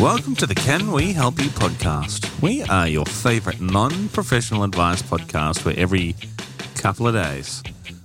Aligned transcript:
Welcome 0.00 0.34
to 0.36 0.46
the 0.46 0.54
Can 0.54 0.92
We 0.92 1.12
Help 1.14 1.38
You 1.42 1.48
podcast. 1.48 2.42
We 2.42 2.62
are 2.64 2.86
your 2.86 3.06
favorite 3.06 3.60
non 3.60 4.08
professional 4.10 4.62
advice 4.62 5.00
podcast 5.00 5.64
where 5.64 5.74
every 5.78 6.14
couple 6.74 7.08
of 7.08 7.14
days 7.14 7.62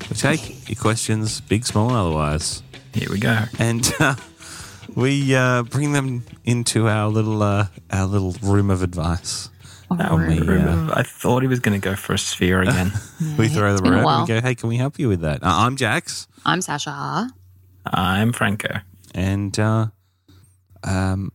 we 0.09 0.15
take 0.15 0.69
your 0.69 0.77
questions, 0.77 1.41
big, 1.41 1.65
small, 1.65 1.91
otherwise, 1.91 2.63
Here 2.93 3.09
we 3.09 3.19
go. 3.19 3.43
and 3.59 3.91
uh, 3.99 4.15
we 4.95 5.35
uh, 5.35 5.63
bring 5.63 5.91
them 5.91 6.23
into 6.45 6.87
our 6.87 7.09
little 7.09 7.43
uh, 7.43 7.67
our 7.91 8.05
little 8.05 8.31
room 8.41 8.69
of 8.69 8.83
advice. 8.83 9.49
Now, 9.91 10.15
we, 10.15 10.39
uh, 10.39 10.45
remember, 10.45 10.93
I 10.95 11.03
thought 11.03 11.41
he 11.41 11.49
was 11.49 11.59
going 11.59 11.79
to 11.79 11.83
go 11.89 11.97
for 11.97 12.13
a 12.13 12.17
sphere 12.17 12.61
again. 12.61 12.93
we 13.37 13.49
throw 13.49 13.73
them 13.75 13.83
been 13.83 13.93
around 13.93 14.07
and 14.07 14.29
we 14.29 14.35
go, 14.35 14.41
hey, 14.41 14.55
can 14.55 14.69
we 14.69 14.77
help 14.77 14.97
you 14.97 15.09
with 15.09 15.19
that? 15.21 15.43
Uh, 15.43 15.47
I'm 15.65 15.75
Jax. 15.75 16.27
I'm 16.45 16.61
Sasha. 16.61 17.29
I'm 17.85 18.31
Franco. 18.31 18.79
And 19.13 19.59
uh, 19.59 19.87
um, 20.85 21.33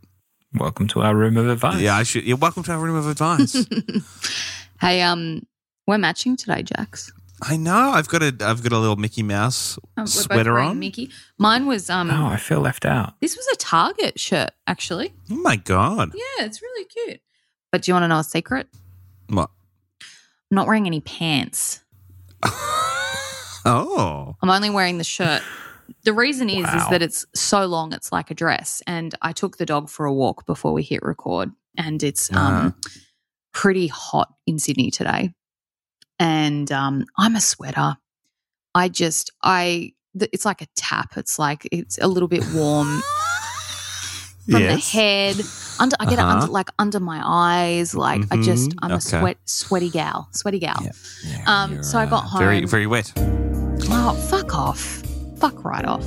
Welcome 0.58 0.86
to 0.88 1.02
our 1.02 1.14
room 1.14 1.36
of 1.36 1.48
advice. 1.48 1.80
yeah, 1.80 1.96
I 1.96 2.02
should. 2.02 2.24
Yeah, 2.24 2.34
welcome 2.34 2.62
to 2.64 2.72
our 2.72 2.78
room 2.78 2.96
of 2.96 3.08
advice. 3.08 3.66
Hey, 4.80 5.00
um, 5.00 5.46
we're 5.86 5.96
matching 5.96 6.36
today, 6.36 6.62
Jax. 6.62 7.10
I 7.42 7.56
know. 7.56 7.90
I've 7.92 8.08
got 8.08 8.22
a 8.22 8.26
I've 8.40 8.62
got 8.62 8.72
a 8.72 8.78
little 8.78 8.96
Mickey 8.96 9.22
Mouse 9.22 9.78
Um, 9.96 10.06
sweater 10.06 10.58
on. 10.58 10.78
Mickey. 10.78 11.10
Mine 11.38 11.66
was 11.66 11.88
um. 11.88 12.10
Oh, 12.10 12.26
I 12.26 12.36
feel 12.36 12.60
left 12.60 12.84
out. 12.84 13.14
This 13.20 13.36
was 13.36 13.46
a 13.52 13.56
Target 13.56 14.20
shirt, 14.20 14.50
actually. 14.66 15.14
Oh 15.30 15.36
my 15.36 15.56
god! 15.56 16.12
Yeah, 16.14 16.44
it's 16.44 16.60
really 16.60 16.84
cute. 16.84 17.20
But 17.72 17.82
do 17.82 17.90
you 17.90 17.94
want 17.94 18.04
to 18.04 18.08
know 18.08 18.18
a 18.18 18.24
secret? 18.24 18.68
What? 19.28 19.50
I'm 20.02 20.54
not 20.54 20.66
wearing 20.66 20.86
any 20.86 21.00
pants. 21.00 21.82
Oh, 23.68 24.36
I'm 24.40 24.48
only 24.50 24.70
wearing 24.70 24.98
the 24.98 25.02
shirt. 25.02 25.42
The 26.04 26.12
reason 26.12 26.48
is 26.48 26.66
is 26.68 26.88
that 26.90 27.02
it's 27.02 27.24
so 27.34 27.66
long, 27.66 27.92
it's 27.92 28.10
like 28.12 28.30
a 28.30 28.34
dress. 28.34 28.82
And 28.86 29.14
I 29.22 29.32
took 29.32 29.56
the 29.58 29.66
dog 29.66 29.88
for 29.88 30.06
a 30.06 30.12
walk 30.12 30.46
before 30.46 30.72
we 30.72 30.82
hit 30.82 31.02
record, 31.02 31.50
and 31.76 32.02
it's 32.02 32.32
um 32.32 32.74
pretty 33.52 33.86
hot 33.88 34.32
in 34.46 34.58
Sydney 34.58 34.90
today. 34.90 35.32
And 36.18 36.70
um, 36.72 37.04
I'm 37.18 37.36
a 37.36 37.40
sweater. 37.40 37.96
I 38.74 38.88
just 38.88 39.30
I 39.42 39.92
th- 40.18 40.30
it's 40.32 40.44
like 40.44 40.62
a 40.62 40.66
tap. 40.76 41.16
It's 41.16 41.38
like 41.38 41.66
it's 41.72 41.98
a 41.98 42.06
little 42.08 42.28
bit 42.28 42.44
warm 42.54 43.02
from 44.50 44.60
yes. 44.62 44.74
the 44.92 44.98
head 44.98 45.36
under. 45.78 45.96
I 46.00 46.06
get 46.06 46.18
Uh-huh. 46.18 46.28
it 46.30 46.40
under 46.42 46.46
like 46.52 46.70
under 46.78 47.00
my 47.00 47.20
eyes. 47.24 47.94
Like 47.94 48.22
I 48.30 48.42
just. 48.42 48.72
I'm 48.82 48.92
Okay. 48.92 48.96
a 48.98 49.00
sweat 49.00 49.36
sweaty 49.44 49.90
gal, 49.90 50.28
sweaty 50.32 50.58
gal. 50.58 50.78
Yeah. 50.82 50.90
Yeah, 51.24 51.44
Um, 51.46 51.82
so 51.82 51.98
I 51.98 52.06
got 52.06 52.24
uh, 52.34 52.38
Very 52.38 52.64
very 52.64 52.86
wet. 52.86 53.12
Oh, 53.88 54.14
fuck 54.30 54.54
off. 54.54 55.02
Fuck 55.38 55.64
right 55.64 55.84
off. 55.84 56.04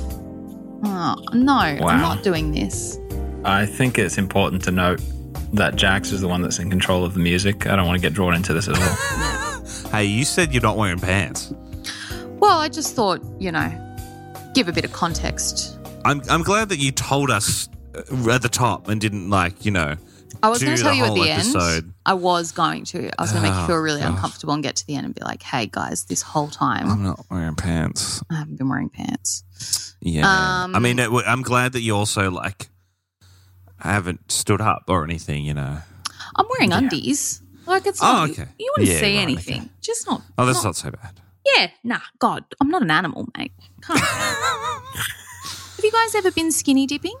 Oh, 0.82 1.16
no, 1.32 1.52
I'm 1.52 2.00
not 2.00 2.22
doing 2.22 2.52
this. 2.52 2.98
I 3.44 3.66
think 3.66 3.98
it's 3.98 4.18
important 4.18 4.62
to 4.64 4.70
note 4.70 5.00
that 5.52 5.76
Jax 5.76 6.12
is 6.12 6.20
the 6.20 6.28
one 6.28 6.42
that's 6.42 6.58
in 6.58 6.70
control 6.70 7.04
of 7.04 7.14
the 7.14 7.20
music. 7.20 7.66
I 7.66 7.76
don't 7.76 7.86
want 7.86 8.00
to 8.00 8.02
get 8.02 8.14
drawn 8.14 8.34
into 8.34 8.52
this 8.52 8.68
at 8.68 8.78
all. 8.78 9.36
Hey, 9.90 10.04
you 10.04 10.24
said 10.24 10.52
you're 10.52 10.62
not 10.62 10.76
wearing 10.76 10.98
pants. 11.00 11.52
Well, 12.38 12.58
I 12.58 12.68
just 12.68 12.94
thought, 12.94 13.20
you 13.38 13.50
know, 13.50 13.70
give 14.54 14.68
a 14.68 14.72
bit 14.72 14.84
of 14.84 14.92
context. 14.92 15.78
I'm 16.04 16.22
I'm 16.30 16.42
glad 16.42 16.68
that 16.68 16.78
you 16.78 16.92
told 16.92 17.30
us 17.30 17.68
uh, 17.94 18.30
at 18.30 18.42
the 18.42 18.48
top 18.48 18.88
and 18.88 19.00
didn't 19.00 19.30
like 19.30 19.64
you 19.64 19.70
know. 19.72 19.96
I 20.42 20.48
was 20.48 20.62
going 20.62 20.76
to 20.76 20.82
tell 20.82 20.94
you 20.94 21.04
at 21.04 21.14
the 21.14 21.30
episode. 21.30 21.84
end. 21.84 21.94
I 22.06 22.14
was 22.14 22.52
going 22.52 22.84
to. 22.86 23.10
I 23.18 23.22
was 23.22 23.32
going 23.32 23.44
to 23.44 23.50
make 23.50 23.58
you 23.60 23.66
feel 23.66 23.76
really 23.76 24.00
gosh. 24.00 24.10
uncomfortable 24.10 24.54
and 24.54 24.62
get 24.62 24.76
to 24.76 24.86
the 24.86 24.94
end 24.96 25.06
and 25.06 25.14
be 25.14 25.22
like, 25.22 25.42
hey, 25.42 25.66
guys, 25.66 26.04
this 26.04 26.22
whole 26.22 26.48
time 26.48 26.88
I'm 26.90 27.02
not 27.02 27.24
wearing 27.30 27.54
pants. 27.56 28.22
I 28.30 28.36
haven't 28.36 28.56
been 28.56 28.68
wearing 28.68 28.88
pants. 28.90 29.44
Yeah. 30.00 30.22
Um, 30.64 30.74
I 30.74 30.78
mean, 30.78 30.98
it, 30.98 31.10
I'm 31.26 31.42
glad 31.42 31.72
that 31.72 31.82
you 31.82 31.94
also 31.96 32.30
like 32.30 32.68
haven't 33.78 34.30
stood 34.32 34.60
up 34.60 34.84
or 34.88 35.04
anything. 35.04 35.44
You 35.44 35.54
know. 35.54 35.78
I'm 36.36 36.46
wearing 36.50 36.72
undies. 36.72 37.42
Like, 37.66 37.86
it's 37.86 38.02
Oh, 38.02 38.06
not, 38.06 38.30
okay. 38.30 38.46
you, 38.58 38.72
wouldn't 38.76 38.92
Yeah, 38.94 39.00
see 39.00 39.16
right, 39.16 39.22
anything. 39.22 39.60
okay. 39.62 39.70
Just 39.80 40.06
not. 40.06 40.22
Oh, 40.38 40.46
that's 40.46 40.58
not- 40.58 40.70
not 40.70 40.76
so 40.76 40.90
bad. 40.90 41.20
Yeah, 41.56 41.68
nah, 41.84 42.00
God, 42.18 42.44
I'm 42.60 42.68
not 42.68 42.82
an 42.82 42.90
animal, 42.90 43.28
mate. 43.36 43.52
Have 43.88 45.84
you 45.84 45.90
guys 45.92 46.14
ever 46.14 46.30
been 46.30 46.52
skinny 46.52 46.86
dipping? 46.86 47.14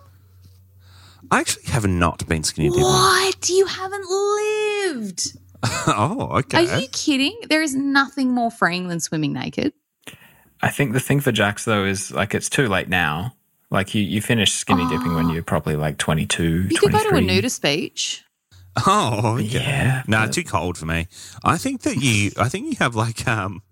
I 1.30 1.40
actually 1.40 1.64
have 1.66 1.86
not 1.86 2.26
been 2.28 2.42
skinny 2.42 2.68
dipping. 2.70 2.82
What? 2.82 3.48
You 3.48 3.66
haven't 3.66 4.04
lived. 4.10 5.36
oh, 5.86 6.28
okay. 6.38 6.68
Are 6.68 6.80
you 6.80 6.88
kidding? 6.88 7.38
There 7.48 7.62
is 7.62 7.74
nothing 7.74 8.32
more 8.32 8.50
freeing 8.50 8.88
than 8.88 8.98
swimming 9.00 9.32
naked. 9.32 9.72
I 10.62 10.68
think 10.70 10.92
the 10.92 11.00
thing 11.00 11.20
for 11.20 11.32
Jax, 11.32 11.64
though, 11.64 11.84
is 11.84 12.10
like 12.10 12.34
it's 12.34 12.48
too 12.48 12.68
late 12.68 12.88
now. 12.88 13.34
Like 13.70 13.94
you, 13.94 14.02
you 14.02 14.20
finish 14.20 14.52
skinny 14.52 14.86
dipping 14.88 15.14
when 15.14 15.30
you're 15.30 15.44
probably 15.44 15.76
like 15.76 15.96
22, 15.98 16.68
You 16.70 16.76
could 16.78 16.90
go 16.92 16.98
to 17.10 17.16
a 17.16 17.20
nudist 17.20 17.62
beach. 17.62 18.24
Oh, 18.86 19.34
okay. 19.34 19.42
Yeah, 19.42 20.04
No, 20.06 20.20
but- 20.26 20.32
too 20.32 20.44
cold 20.44 20.78
for 20.78 20.86
me. 20.86 21.08
I 21.44 21.58
think 21.58 21.82
that 21.82 21.96
you, 21.96 22.30
I 22.38 22.48
think 22.48 22.66
you 22.66 22.76
have 22.78 22.94
like, 22.94 23.26
um, 23.26 23.62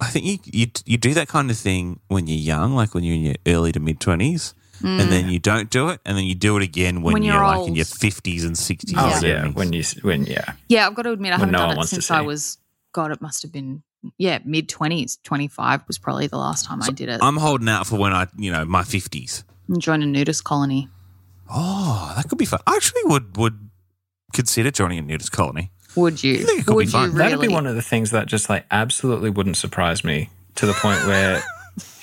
I 0.00 0.06
think 0.06 0.24
you, 0.24 0.38
you 0.52 0.66
you 0.84 0.96
do 0.96 1.12
that 1.14 1.26
kind 1.26 1.50
of 1.50 1.56
thing 1.58 1.98
when 2.06 2.28
you're 2.28 2.38
young, 2.38 2.76
like 2.76 2.94
when 2.94 3.02
you're 3.02 3.16
in 3.16 3.22
your 3.22 3.34
early 3.46 3.72
to 3.72 3.80
mid 3.80 3.98
twenties, 3.98 4.54
and 4.82 5.00
mm. 5.00 5.08
then 5.08 5.28
you 5.28 5.38
don't 5.38 5.70
do 5.70 5.88
it, 5.88 6.00
and 6.04 6.16
then 6.16 6.24
you 6.24 6.34
do 6.34 6.56
it 6.56 6.62
again 6.62 7.02
when, 7.02 7.14
When 7.14 7.22
you're, 7.22 7.34
you're 7.34 7.42
like 7.42 7.68
in 7.68 7.74
your 7.74 7.84
fifties 7.84 8.44
and 8.44 8.56
sixties. 8.56 8.96
Oh, 8.98 9.10
and 9.14 9.22
yeah. 9.22 9.48
When 9.48 9.72
you, 9.72 9.82
when, 10.02 10.24
yeah. 10.24 10.52
Yeah, 10.68 10.86
I've 10.86 10.94
got 10.94 11.02
to 11.02 11.12
admit, 11.12 11.32
I 11.32 11.36
When 11.36 11.52
haven't 11.52 11.52
no 11.52 11.74
done 11.74 11.84
it 11.84 11.88
since 11.88 12.10
I 12.10 12.20
was, 12.20 12.58
God, 12.92 13.12
it 13.12 13.20
must 13.20 13.42
have 13.42 13.52
been, 13.52 13.82
yeah, 14.18 14.38
mid 14.44 14.68
20s. 14.68 15.18
25 15.22 15.82
was 15.86 15.98
probably 15.98 16.26
the 16.26 16.38
last 16.38 16.64
time 16.64 16.82
I 16.82 16.90
did 16.90 17.08
it. 17.08 17.20
I'm 17.22 17.36
holding 17.36 17.68
out 17.68 17.86
for 17.86 17.96
when 17.96 18.12
I, 18.12 18.26
you 18.36 18.52
know, 18.52 18.64
my 18.64 18.84
fifties. 18.84 19.44
and 19.68 19.80
joined 19.80 20.02
a 20.02 20.06
nudist 20.06 20.44
colony. 20.44 20.88
Oh, 21.50 22.12
that 22.16 22.28
could 22.28 22.38
be 22.38 22.44
fun. 22.44 22.60
I 22.66 22.76
actually 22.76 23.02
would 23.04 23.36
would 23.36 23.70
consider 24.32 24.70
joining 24.70 24.98
a 24.98 25.02
nudist 25.02 25.32
colony. 25.32 25.70
Would 25.94 26.22
you? 26.22 26.34
I 26.34 26.42
think 26.42 26.60
it 26.60 26.66
could 26.66 26.72
be 26.72 26.74
Would 26.76 26.92
you 26.92 27.00
really? 27.00 27.16
That'd 27.16 27.40
be 27.40 27.48
one 27.48 27.66
of 27.66 27.74
the 27.74 27.82
things 27.82 28.10
that 28.10 28.26
just 28.26 28.50
like 28.50 28.66
absolutely 28.70 29.30
wouldn't 29.30 29.56
surprise 29.56 30.04
me 30.04 30.28
to 30.56 30.66
the 30.66 30.72
point 30.74 31.06
where 31.06 31.42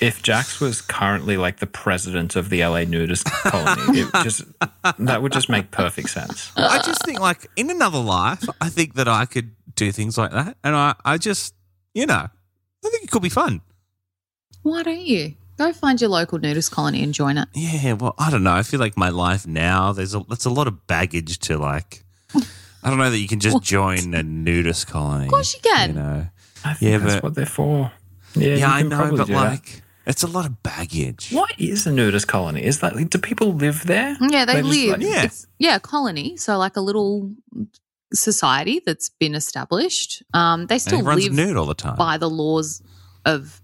if 0.00 0.22
Jax 0.22 0.60
was 0.60 0.80
currently 0.80 1.36
like 1.36 1.58
the 1.58 1.66
president 1.66 2.36
of 2.36 2.48
the 2.50 2.64
LA 2.64 2.84
nudist 2.84 3.24
colony, 3.26 4.00
it 4.00 4.08
just 4.22 4.44
that 4.98 5.22
would 5.22 5.32
just 5.32 5.48
make 5.48 5.70
perfect 5.70 6.10
sense. 6.10 6.52
I 6.56 6.78
just 6.82 7.04
think, 7.04 7.18
like, 7.20 7.46
in 7.56 7.70
another 7.70 7.98
life, 7.98 8.44
I 8.60 8.68
think 8.68 8.94
that 8.94 9.08
I 9.08 9.24
could 9.26 9.50
do 9.74 9.90
things 9.92 10.16
like 10.16 10.30
that. 10.30 10.56
And 10.62 10.76
I, 10.76 10.94
I 11.04 11.18
just, 11.18 11.54
you 11.94 12.06
know, 12.06 12.14
I 12.84 12.88
think 12.88 13.04
it 13.04 13.10
could 13.10 13.22
be 13.22 13.28
fun. 13.28 13.62
Why 14.62 14.82
don't 14.82 15.00
you 15.00 15.34
go 15.58 15.72
find 15.72 16.00
your 16.00 16.10
local 16.10 16.38
nudist 16.38 16.70
colony 16.70 17.02
and 17.02 17.12
join 17.12 17.36
it? 17.38 17.48
Yeah, 17.54 17.94
well, 17.94 18.14
I 18.18 18.30
don't 18.30 18.42
know. 18.44 18.52
I 18.54 18.62
feel 18.62 18.80
like 18.80 18.96
my 18.96 19.08
life 19.10 19.46
now, 19.46 19.92
there's 19.92 20.14
a, 20.14 20.20
that's 20.28 20.44
a 20.44 20.50
lot 20.50 20.68
of 20.68 20.86
baggage 20.86 21.38
to, 21.40 21.58
like, 21.58 22.04
I 22.82 22.90
don't 22.90 22.98
know 22.98 23.10
that 23.10 23.18
you 23.18 23.28
can 23.28 23.40
just 23.40 23.62
join 23.62 24.14
a 24.14 24.22
nudist 24.22 24.86
colony. 24.86 25.24
Of 25.24 25.30
course 25.30 25.54
you 25.54 25.60
can. 25.62 25.88
You 25.90 25.94
know? 25.96 26.26
I 26.64 26.74
think 26.74 26.90
Yeah, 26.92 26.98
that's 26.98 27.14
but- 27.16 27.22
what 27.24 27.34
they're 27.34 27.46
for. 27.46 27.90
Yeah, 28.36 28.54
Yeah, 28.56 28.72
I 28.74 28.80
can 28.80 28.88
know, 28.90 28.96
probably 28.98 29.18
but 29.18 29.26
do 29.26 29.32
that. 29.34 29.50
like, 29.50 29.82
it's 30.06 30.22
a 30.22 30.26
lot 30.26 30.44
of 30.46 30.62
baggage. 30.62 31.30
what 31.30 31.50
is 31.58 31.86
a 31.86 31.92
nudist 31.92 32.26
colony? 32.28 32.62
Is 32.62 32.80
that 32.80 32.94
do 33.10 33.18
people 33.18 33.54
live 33.54 33.84
there? 33.86 34.16
Yeah, 34.20 34.44
they 34.44 34.54
They're 34.54 34.62
just 34.62 34.74
live. 34.74 34.90
like- 34.90 35.00
Yeah. 35.02 35.22
It's, 35.24 35.46
yeah, 35.58 35.78
colony. 35.78 36.36
So 36.36 36.58
like 36.58 36.76
a 36.76 36.80
little 36.80 37.32
society 38.12 38.80
that's 38.84 39.08
been 39.08 39.34
established. 39.34 40.22
Um, 40.32 40.66
they 40.66 40.78
still 40.78 40.98
everyone's 41.00 41.24
live 41.24 41.32
nude 41.48 41.56
all 41.56 41.66
the 41.66 41.74
time. 41.74 41.96
by 41.96 42.16
the 42.18 42.28
laws 42.30 42.82
of. 43.24 43.60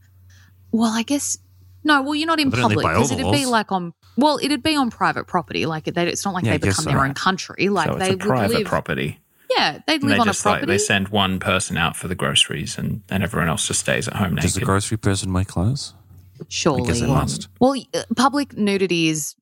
Well, 0.72 0.90
I 0.92 1.02
guess 1.02 1.36
no. 1.84 2.02
Well, 2.02 2.14
you're 2.14 2.26
not 2.26 2.40
in 2.40 2.50
But 2.50 2.60
public 2.60 2.86
because 2.86 3.10
it'd 3.12 3.32
be 3.32 3.46
like 3.46 3.72
on. 3.72 3.92
Well, 4.16 4.38
it'd 4.42 4.62
be 4.62 4.76
on 4.76 4.90
private 4.90 5.26
property. 5.26 5.66
Like 5.66 5.84
they, 5.84 6.06
it's 6.08 6.24
not 6.24 6.34
like 6.34 6.44
Yeah, 6.44 6.52
they 6.52 6.58
become 6.58 6.84
so. 6.84 6.90
their 6.90 7.04
own 7.04 7.14
country. 7.14 7.68
Like 7.68 7.86
so 7.88 7.92
it's 7.96 8.00
they 8.04 8.08
a 8.10 8.12
would 8.12 8.20
private 8.20 8.56
live. 8.58 8.66
property. 8.66 9.18
Yeah, 9.56 9.78
they'd 9.86 10.02
live 10.02 10.10
they 10.10 10.18
on 10.18 10.28
a 10.28 10.30
just 10.30 10.44
like 10.46 10.60
property. 10.60 10.72
they 10.72 10.78
send 10.78 11.08
one 11.08 11.40
person 11.40 11.76
out 11.76 11.96
for 11.96 12.08
the 12.08 12.14
groceries, 12.14 12.78
and, 12.78 13.02
and 13.10 13.22
everyone 13.22 13.48
else 13.48 13.66
just 13.66 13.80
stays 13.80 14.06
at 14.08 14.14
home 14.14 14.36
Does 14.36 14.54
the 14.54 14.60
grocery 14.60 14.96
person 14.96 15.32
wear 15.32 15.44
clothes? 15.44 15.94
Surely, 16.48 16.82
I 16.82 16.86
guess 16.86 17.00
it 17.02 17.08
must. 17.08 17.48
Well, 17.60 17.74
uh, 17.94 18.02
public 18.16 18.56
nudity 18.56 19.08
is, 19.08 19.34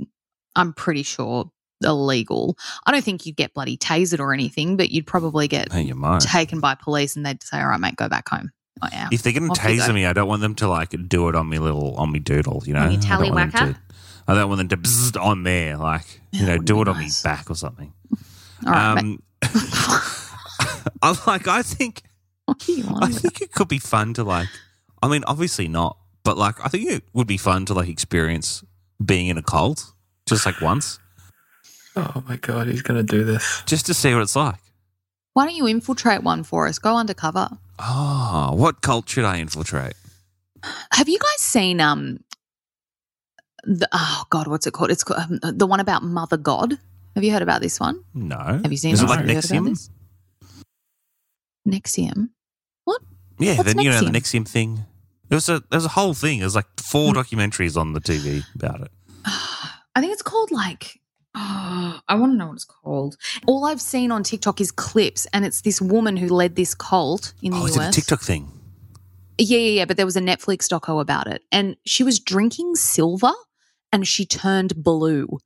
I'm 0.56 0.72
pretty 0.72 1.02
sure, 1.04 1.50
illegal. 1.82 2.56
I 2.86 2.90
don't 2.92 3.04
think 3.04 3.24
you'd 3.26 3.36
get 3.36 3.54
bloody 3.54 3.76
tasered 3.76 4.18
or 4.18 4.32
anything, 4.32 4.76
but 4.76 4.90
you'd 4.90 5.06
probably 5.06 5.46
get 5.46 5.70
Hey, 5.70 5.82
you 5.82 5.94
might. 5.94 6.20
taken 6.20 6.58
by 6.60 6.74
police 6.74 7.14
and 7.14 7.24
they'd 7.24 7.42
say, 7.42 7.60
"All 7.60 7.68
right, 7.68 7.78
mate, 7.78 7.94
go 7.96 8.08
back 8.08 8.28
home." 8.28 8.50
Oh, 8.82 8.88
yeah. 8.92 9.08
If 9.12 9.22
they're 9.22 9.32
going 9.32 9.44
to 9.44 9.50
Off 9.50 9.58
taser 9.58 9.92
me, 9.94 10.06
I 10.06 10.12
don't 10.12 10.28
want 10.28 10.40
them 10.40 10.54
to 10.56 10.68
like 10.68 10.90
do 11.08 11.28
it 11.28 11.34
on 11.34 11.48
me 11.48 11.58
little 11.58 11.94
on 11.96 12.10
me 12.12 12.18
doodle. 12.18 12.62
You 12.66 12.74
know, 12.74 12.80
On 12.80 12.92
your 12.92 13.00
I 13.00 13.04
don't 13.04 13.34
want 13.34 13.52
them 13.52 13.60
tallywhacker? 13.68 13.74
to- 13.74 13.80
I 14.28 14.34
don't 14.34 14.48
want 14.48 14.58
them 14.58 14.68
to 14.68 14.76
bzzz 14.76 15.20
on 15.22 15.42
there, 15.44 15.76
like 15.76 16.20
you 16.32 16.44
know, 16.46 16.58
do 16.58 16.74
be 16.76 16.80
it 16.82 16.88
on 16.88 16.96
nice. 16.96 17.24
me 17.24 17.28
back 17.30 17.50
or 17.50 17.54
something. 17.54 17.92
All 18.66 18.72
right, 18.72 18.98
um, 18.98 19.22
I 21.02 21.16
like. 21.26 21.46
I 21.48 21.62
think. 21.62 22.02
What 22.44 22.58
do 22.60 22.72
you 22.72 22.84
I 23.00 23.08
think 23.10 23.40
it 23.42 23.52
could 23.52 23.68
be 23.68 23.78
fun 23.78 24.14
to 24.14 24.24
like. 24.24 24.48
I 25.02 25.08
mean, 25.08 25.22
obviously 25.26 25.68
not, 25.68 25.96
but 26.24 26.36
like, 26.38 26.56
I 26.64 26.68
think 26.68 26.90
it 26.90 27.04
would 27.12 27.26
be 27.26 27.36
fun 27.36 27.64
to 27.66 27.74
like 27.74 27.88
experience 27.88 28.64
being 29.04 29.28
in 29.28 29.38
a 29.38 29.42
cult 29.42 29.92
just 30.26 30.44
like 30.44 30.60
once, 30.60 30.98
oh 31.96 32.22
my 32.28 32.36
god, 32.36 32.66
he's 32.66 32.82
gonna 32.82 33.02
do 33.02 33.24
this. 33.24 33.62
just 33.66 33.86
to 33.86 33.94
see 33.94 34.12
what 34.12 34.22
it's 34.22 34.34
like. 34.36 34.56
Why 35.34 35.44
don't 35.46 35.54
you 35.54 35.66
infiltrate 35.68 36.22
one 36.22 36.42
for 36.42 36.66
us? 36.66 36.78
Go 36.78 36.96
undercover. 36.96 37.48
Oh, 37.78 38.52
what 38.54 38.82
cult 38.82 39.08
should 39.08 39.24
I 39.24 39.38
infiltrate? 39.38 39.94
Have 40.92 41.08
you 41.08 41.18
guys 41.18 41.40
seen 41.40 41.80
um 41.80 42.18
the 43.64 43.88
oh 43.92 44.24
god, 44.30 44.48
what's 44.48 44.66
it 44.66 44.72
called? 44.72 44.90
It's 44.90 45.04
called, 45.04 45.20
um, 45.42 45.56
the 45.56 45.66
one 45.66 45.80
about 45.80 46.02
Mother 46.02 46.36
God. 46.36 46.78
Have 47.14 47.24
you 47.24 47.32
heard 47.32 47.42
about 47.42 47.60
this 47.60 47.78
one? 47.80 48.02
No. 48.14 48.36
Have 48.36 48.70
you 48.70 48.76
seen 48.78 48.94
Is 48.94 49.00
it? 49.00 49.04
it 49.04 49.08
like 49.08 49.20
Have 49.20 49.28
you 49.28 49.34
heard 49.36 49.44
about 49.44 49.62
NXIVM? 49.62 49.68
this? 49.70 49.90
NXIVM. 51.68 52.30
What? 52.84 53.02
Yeah, 53.38 53.56
What's 53.56 53.72
then 53.74 53.84
you 53.84 53.90
know 53.90 54.00
the 54.00 54.06
NXIVM? 54.10 54.48
Thing. 54.48 54.84
There 55.28 55.36
was 55.36 55.48
a 55.48 55.60
there 55.70 55.76
was 55.78 55.84
a 55.84 55.88
whole 55.90 56.14
thing. 56.14 56.40
There's 56.40 56.54
like 56.54 56.66
four 56.80 57.12
Hmm. 57.12 57.18
documentaries 57.18 57.76
on 57.76 57.92
the 57.92 58.00
TV 58.00 58.42
about 58.54 58.80
it. 58.80 58.90
I 59.24 60.00
think 60.00 60.12
it's 60.12 60.22
called 60.22 60.50
like. 60.50 61.00
Oh, 61.34 62.00
I 62.08 62.14
want 62.14 62.32
to 62.32 62.36
know 62.36 62.46
what 62.48 62.54
it's 62.54 62.64
called. 62.64 63.16
All 63.46 63.64
I've 63.66 63.80
seen 63.80 64.10
on 64.10 64.22
TikTok 64.22 64.60
is 64.60 64.70
clips, 64.72 65.26
and 65.32 65.44
it's 65.44 65.60
this 65.60 65.80
woman 65.80 66.16
who 66.16 66.28
led 66.28 66.56
this 66.56 66.74
cult 66.74 67.34
in 67.42 67.52
the 67.52 67.58
Oh, 67.58 67.64
US. 67.66 67.70
is 67.70 67.76
it 67.76 67.88
a 67.88 67.92
TikTok 67.92 68.20
thing? 68.22 68.50
Yeah, 69.36 69.58
yeah, 69.58 69.70
yeah. 69.80 69.84
But 69.84 69.96
there 69.98 70.06
was 70.06 70.16
a 70.16 70.20
Netflix 70.20 70.66
doco 70.68 71.00
about 71.00 71.26
it, 71.28 71.42
and 71.52 71.76
she 71.86 72.02
was 72.02 72.18
drinking 72.18 72.74
silver, 72.76 73.32
and 73.92 74.08
she 74.08 74.24
turned 74.26 74.82
blue, 74.82 75.38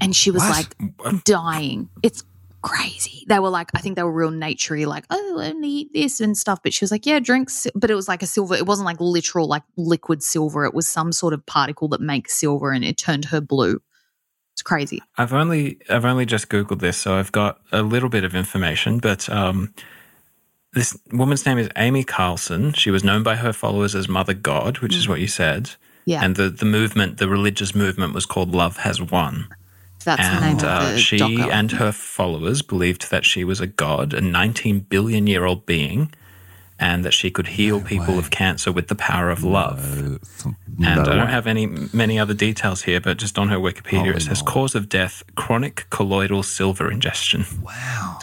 and 0.00 0.14
she 0.16 0.30
was 0.30 0.42
What? 0.42 0.68
like 1.10 1.24
dying. 1.24 1.90
It's 2.02 2.22
crazy. 2.62 3.24
They 3.28 3.38
were 3.38 3.50
like, 3.50 3.68
I 3.74 3.80
think 3.80 3.96
they 3.96 4.02
were 4.02 4.12
real 4.12 4.30
naturey, 4.30 4.86
like, 4.86 5.04
oh, 5.10 5.40
only 5.42 5.68
eat 5.68 5.92
this 5.92 6.20
and 6.20 6.36
stuff. 6.36 6.60
But 6.62 6.74
she 6.74 6.84
was 6.84 6.90
like, 6.90 7.06
yeah, 7.06 7.18
drinks. 7.20 7.66
but 7.74 7.90
it 7.90 7.94
was 7.94 8.08
like 8.08 8.22
a 8.22 8.26
silver. 8.26 8.54
It 8.54 8.66
wasn't 8.66 8.86
like 8.86 9.00
literal, 9.00 9.46
like 9.46 9.62
liquid 9.76 10.22
silver. 10.22 10.64
It 10.64 10.74
was 10.74 10.86
some 10.86 11.12
sort 11.12 11.34
of 11.34 11.44
particle 11.46 11.88
that 11.88 12.00
makes 12.00 12.38
silver, 12.38 12.72
and 12.72 12.84
it 12.84 12.96
turned 12.98 13.26
her 13.26 13.40
blue. 13.40 13.80
It's 14.54 14.62
crazy. 14.62 15.00
I've 15.16 15.32
only 15.32 15.78
I've 15.88 16.04
only 16.04 16.26
just 16.26 16.48
googled 16.48 16.80
this, 16.80 16.96
so 16.96 17.14
I've 17.14 17.32
got 17.32 17.60
a 17.70 17.82
little 17.82 18.08
bit 18.08 18.24
of 18.24 18.34
information. 18.34 18.98
But 18.98 19.28
um, 19.28 19.72
this 20.72 20.98
woman's 21.12 21.46
name 21.46 21.58
is 21.58 21.68
Amy 21.76 22.02
Carlson. 22.02 22.72
She 22.72 22.90
was 22.90 23.04
known 23.04 23.22
by 23.22 23.36
her 23.36 23.52
followers 23.52 23.94
as 23.94 24.08
Mother 24.08 24.34
God, 24.34 24.78
which 24.78 24.96
is 24.96 25.08
what 25.08 25.20
you 25.20 25.28
said. 25.28 25.70
Yeah, 26.06 26.24
And 26.24 26.36
the 26.36 26.48
the 26.48 26.64
movement, 26.64 27.18
the 27.18 27.28
religious 27.28 27.74
movement, 27.74 28.14
was 28.14 28.26
called 28.26 28.52
Love 28.54 28.78
Has 28.78 29.00
Won. 29.00 29.48
That's 30.04 30.26
the 30.28 30.34
name 30.40 30.50
and 30.50 30.58
of 30.62 30.68
uh, 30.68 30.92
the 30.92 30.98
she 30.98 31.18
doco. 31.18 31.50
and 31.50 31.72
her 31.72 31.92
followers 31.92 32.62
believed 32.62 33.10
that 33.10 33.24
she 33.24 33.44
was 33.44 33.60
a 33.60 33.66
god, 33.66 34.14
a 34.14 34.20
19 34.20 34.80
billion 34.80 35.26
year 35.26 35.44
old 35.44 35.66
being, 35.66 36.12
and 36.78 37.04
that 37.04 37.12
she 37.12 37.30
could 37.30 37.48
heal 37.48 37.80
people 37.80 38.18
of 38.18 38.30
cancer 38.30 38.70
with 38.70 38.88
the 38.88 38.94
power 38.94 39.30
of 39.30 39.42
love. 39.44 39.80
And 40.80 41.00
I 41.00 41.16
don't 41.16 41.28
have 41.28 41.46
any 41.46 41.66
many 41.92 42.18
other 42.18 42.34
details 42.34 42.82
here, 42.82 43.00
but 43.00 43.16
just 43.18 43.38
on 43.38 43.48
her 43.48 43.58
Wikipedia, 43.58 43.98
Holy 43.98 44.10
it 44.10 44.22
says 44.22 44.42
moly. 44.42 44.52
cause 44.52 44.74
of 44.74 44.88
death: 44.88 45.22
chronic 45.34 45.86
colloidal 45.90 46.42
silver 46.42 46.90
ingestion. 46.90 47.44
Wow. 47.62 48.18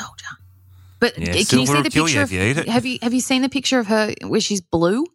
But 0.99 1.17
Yeah, 1.19 1.25
can 1.25 1.35
you 1.35 1.43
silver 1.43 1.75
see 1.75 1.81
the 1.81 1.91
picture? 1.91 2.17
you 2.17 2.21
of, 2.21 2.31
you. 2.31 2.71
Have 2.71 2.85
you 2.85 2.99
have 3.01 3.13
you 3.13 3.19
seen 3.19 3.41
the 3.41 3.49
picture 3.49 3.79
of 3.79 3.87
her 3.87 4.13
where 4.23 4.39
she's 4.41 4.61
blue? 4.61 5.05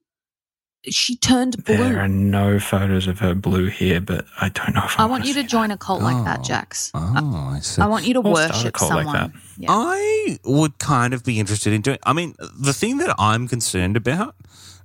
She 0.88 1.16
turned 1.16 1.62
blue. 1.64 1.76
There 1.76 2.00
are 2.00 2.08
no 2.08 2.58
photos 2.58 3.06
of 3.06 3.18
her 3.18 3.34
blue 3.34 3.66
here, 3.66 4.00
but 4.00 4.24
I 4.40 4.48
don't 4.48 4.74
know 4.74 4.82
if 4.84 4.98
I, 4.98 5.02
I 5.02 5.06
want 5.06 5.26
you 5.26 5.34
to 5.34 5.42
see 5.42 5.46
join 5.46 5.70
a 5.70 5.76
cult 5.76 6.00
like 6.02 6.24
that, 6.24 6.38
Oh. 6.40 6.42
Jax. 6.42 6.90
Oh, 6.94 6.98
uh, 6.98 7.56
I 7.56 7.60
see. 7.60 7.82
I 7.82 7.86
want 7.86 8.06
you 8.06 8.14
to 8.14 8.22
I'll 8.22 8.34
start 8.36 8.50
a 8.50 8.54
worship 8.54 8.74
cult 8.74 8.90
like 8.92 9.04
someone. 9.04 9.32
that. 9.32 9.40
Yeah. 9.58 9.68
I 9.70 10.38
would 10.44 10.78
kind 10.78 11.12
of 11.12 11.22
be 11.22 11.38
interested 11.38 11.72
in 11.74 11.82
doing. 11.82 11.98
I 12.04 12.14
mean, 12.14 12.34
the 12.58 12.72
thing 12.72 12.96
that 12.98 13.14
I'm 13.18 13.46
concerned 13.46 13.96
about, 13.98 14.36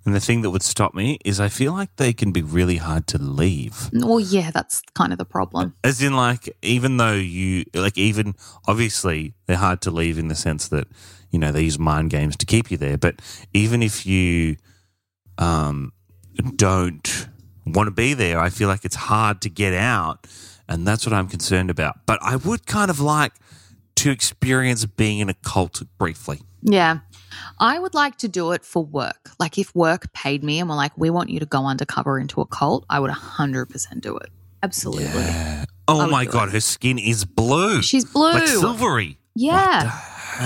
and 0.06 0.13
the 0.13 0.19
thing 0.19 0.42
that 0.42 0.50
would 0.51 0.63
stop 0.63 0.94
me, 0.94 1.18
is 1.24 1.39
I 1.39 1.47
feel 1.47 1.71
like 1.71 1.95
they 1.95 2.12
can 2.12 2.31
be 2.33 2.42
really 2.42 2.77
hard 2.77 3.07
to 3.07 3.18
leave. 3.18 3.89
Well, 3.94 4.19
yeah, 4.19 4.51
that's 4.51 4.81
kind 4.95 5.13
of 5.13 5.18
the 5.18 5.25
problem. 5.25 5.75
As 5.83 6.01
in, 6.01 6.13
like, 6.15 6.53
even 6.61 6.97
though 6.97 7.14
you, 7.14 7.64
like, 7.73 7.97
even 7.97 8.35
obviously 8.68 9.33
they're 9.45 9.56
hard 9.57 9.81
to 9.83 9.92
leave 9.92 10.19
in 10.19 10.28
the 10.28 10.35
sense 10.35 10.68
that, 10.68 10.87
you 11.31 11.40
know, 11.40 11.52
they 11.54 11.64
use 11.64 11.80
mind 11.80 12.09
games 12.09 12.35
to 12.37 12.45
keep 12.45 12.69
you 12.69 12.75
there. 12.78 12.97
But 12.97 13.21
even 13.54 13.81
if 13.81 14.06
you 14.06 14.57
um, 15.37 15.92
don't 16.56 17.27
want 17.65 17.87
to 17.87 17.92
be 17.92 18.13
there, 18.13 18.39
I 18.39 18.49
feel 18.49 18.68
like 18.68 18.85
it's 18.85 18.95
hard 18.95 19.42
to 19.42 19.49
get 19.49 19.73
out. 19.73 20.27
And 20.68 20.87
that's 20.87 21.06
what 21.06 21.13
I'm 21.13 21.27
concerned 21.27 21.69
about. 21.69 22.06
But 22.06 22.19
I 22.21 22.35
would 22.37 22.65
kind 22.65 22.89
of 22.89 22.99
like 22.99 23.33
to 23.97 24.11
experience 24.11 24.85
being 24.85 25.19
in 25.19 25.30
a 25.30 25.33
cult 25.35 25.81
briefly. 25.97 26.42
Yeah. 26.61 26.99
I 27.59 27.77
would 27.80 27.94
like 27.94 28.18
to 28.18 28.27
do 28.27 28.51
it 28.51 28.65
for 28.65 28.83
work. 28.83 29.30
Like 29.39 29.57
if 29.57 29.73
work 29.75 30.11
paid 30.13 30.44
me 30.44 30.59
and 30.59 30.69
were 30.69 30.75
like, 30.75 30.97
we 30.97 31.09
want 31.09 31.30
you 31.30 31.39
to 31.39 31.45
go 31.45 31.65
undercover 31.65 32.19
into 32.19 32.42
a 32.42 32.45
cult, 32.45 32.85
I 32.89 32.99
would 32.99 33.11
100% 33.11 34.01
do 34.01 34.18
it. 34.18 34.30
Absolutely. 34.63 35.04
Yeah. 35.21 35.65
Oh 35.87 36.07
my 36.07 36.25
do 36.25 36.31
god, 36.31 36.49
her 36.49 36.59
skin 36.59 36.97
is 36.97 37.25
blue. 37.25 37.83
She's 37.83 38.06
blue. 38.06 38.31
Like 38.31 38.47
silvery. 38.47 39.19
Yeah. 39.35 39.83
Yeah, 39.83 39.89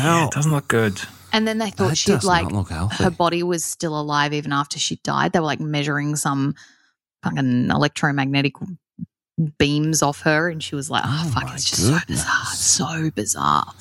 Hell. 0.01 0.25
it 0.25 0.31
doesn't 0.31 0.51
look 0.51 0.67
good. 0.67 1.01
And 1.31 1.47
then 1.47 1.57
they 1.59 1.69
thought 1.69 1.89
That 1.89 1.97
she'd 1.97 2.23
like 2.23 2.47
her 2.93 3.09
body 3.11 3.43
was 3.43 3.63
still 3.63 3.99
alive 3.99 4.33
even 4.33 4.51
after 4.51 4.79
she 4.79 4.95
died. 4.97 5.31
They 5.33 5.39
were 5.39 5.45
like 5.45 5.59
measuring 5.59 6.15
some 6.15 6.55
fucking 7.23 7.69
electromagnetic 7.69 8.53
beams 9.57 10.01
off 10.01 10.21
her, 10.21 10.49
and 10.49 10.61
she 10.63 10.75
was 10.75 10.89
like, 10.89 11.03
"Oh, 11.05 11.23
Oh 11.25 11.31
fuck, 11.31 11.53
it's 11.53 11.65
just 11.69 11.85
so 11.87 11.97
bizarre, 12.07 12.45
so 12.45 13.11
bizarre." 13.11 13.73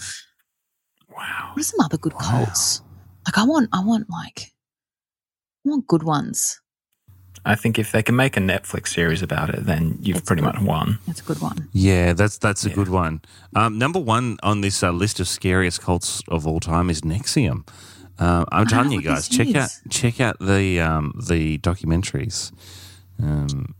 Wow. 1.10 1.50
What 1.52 1.60
are 1.60 1.62
some 1.64 1.80
other 1.80 1.98
good 1.98 2.14
cults? 2.14 2.82
Like, 3.26 3.38
I 3.38 3.44
want, 3.44 3.68
I 3.72 3.80
want 3.84 4.08
like, 4.08 4.52
I 5.66 5.70
want 5.70 5.86
good 5.86 6.02
ones. 6.02 6.60
I 7.44 7.54
think 7.54 7.78
if 7.78 7.92
they 7.92 8.02
can 8.02 8.16
make 8.16 8.36
a 8.36 8.40
Netflix 8.40 8.88
series 8.88 9.22
about 9.22 9.48
it, 9.54 9.64
then 9.66 9.98
you've 10.02 10.16
It's 10.18 10.26
pretty 10.26 10.42
good. 10.42 10.54
much 10.54 10.62
won. 10.62 10.98
That's 11.06 11.20
a 11.20 11.24
good 11.24 11.40
one. 11.40 11.68
Yeah, 11.72 12.12
that's 12.12 12.38
that's 12.38 12.64
a 12.66 12.68
Yeah. 12.68 12.74
good 12.74 12.88
one. 12.88 13.20
Um, 13.54 13.78
number 13.78 13.98
one 13.98 14.36
on 14.42 14.60
this 14.60 14.82
uh, 14.82 14.90
list 14.92 15.20
of 15.20 15.26
scariest 15.28 15.80
cults 15.80 16.22
of 16.28 16.46
all 16.46 16.60
time 16.60 16.90
is 16.90 17.00
NXIVM. 17.02 17.66
Uh, 18.18 18.44
I'm 18.50 18.66
telling 18.66 18.90
you 18.92 19.00
guys, 19.02 19.28
this 19.28 19.36
check 19.36 19.54
out 19.54 19.70
check 19.90 20.20
out 20.20 20.36
the 20.40 20.80
um, 20.80 21.12
the 21.28 21.58
documentaries. 21.58 22.50
Um, 23.22 23.74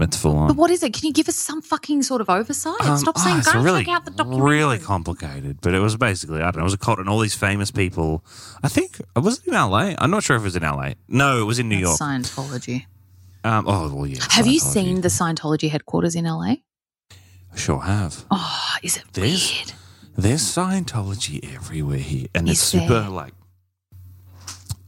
it's 0.00 0.16
full 0.16 0.36
on. 0.36 0.48
But 0.48 0.56
what 0.56 0.70
is 0.70 0.82
it? 0.82 0.92
Can 0.92 1.06
you 1.06 1.12
give 1.12 1.28
us 1.28 1.36
some 1.36 1.62
fucking 1.62 2.02
sort 2.02 2.20
of 2.20 2.28
oversight? 2.28 2.80
Um, 2.80 2.96
Stop 2.98 3.14
oh, 3.18 3.22
saying, 3.22 3.42
"Go 3.52 3.62
really, 3.62 3.84
check 3.84 3.94
out 3.94 4.04
the 4.04 4.10
documentary." 4.10 4.50
Really 4.50 4.78
complicated, 4.78 5.58
but 5.60 5.74
it 5.74 5.80
was 5.80 5.96
basically 5.96 6.40
I 6.40 6.50
don't 6.50 6.56
know. 6.56 6.60
It 6.62 6.64
was 6.64 6.74
a 6.74 6.78
cult, 6.78 6.98
and 6.98 7.08
all 7.08 7.18
these 7.20 7.34
famous 7.34 7.70
people. 7.70 8.24
I 8.62 8.68
think 8.68 9.00
was 9.16 9.38
it 9.38 9.46
in 9.48 9.54
LA? 9.54 9.94
I'm 9.98 10.10
not 10.10 10.22
sure 10.22 10.36
if 10.36 10.42
it 10.42 10.44
was 10.44 10.56
in 10.56 10.62
LA. 10.62 10.92
No, 11.08 11.40
it 11.40 11.44
was 11.44 11.58
in 11.58 11.68
New 11.68 11.84
That's 11.84 12.00
York. 12.00 12.10
Scientology. 12.22 12.86
Um, 13.44 13.64
oh 13.68 13.94
well, 13.94 14.06
yeah. 14.06 14.18
Have 14.30 14.46
you 14.46 14.58
seen 14.58 15.00
the 15.00 15.08
Scientology 15.08 15.70
headquarters 15.70 16.14
in 16.14 16.24
LA? 16.24 16.56
I 17.52 17.56
Sure 17.56 17.80
have. 17.80 18.24
Oh, 18.30 18.74
is 18.82 18.96
it 18.98 19.04
There's- 19.12 19.52
weird? 19.54 19.72
There's 20.16 20.42
Scientology 20.42 21.54
everywhere 21.54 21.98
here, 21.98 22.26
and 22.34 22.48
Is 22.48 22.54
it's 22.54 22.60
super 22.60 23.00
there? 23.02 23.08
like. 23.08 23.34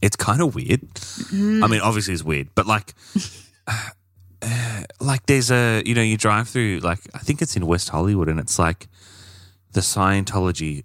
It's 0.01 0.15
kind 0.17 0.41
of 0.41 0.55
weird. 0.55 0.81
Mm. 1.31 1.63
I 1.63 1.67
mean, 1.67 1.79
obviously 1.79 2.13
it's 2.13 2.23
weird, 2.23 2.49
but 2.55 2.65
like, 2.67 2.93
uh, 4.41 4.83
like 4.99 5.25
there's 5.25 5.51
a 5.51 5.83
you 5.85 5.95
know 5.95 6.01
you 6.01 6.17
drive 6.17 6.49
through 6.49 6.79
like 6.79 6.99
I 7.13 7.19
think 7.19 7.41
it's 7.41 7.55
in 7.55 7.65
West 7.65 7.89
Hollywood, 7.89 8.29
and 8.29 8.39
it's 8.39 8.59
like 8.59 8.87
the 9.73 9.81
Scientology 9.81 10.83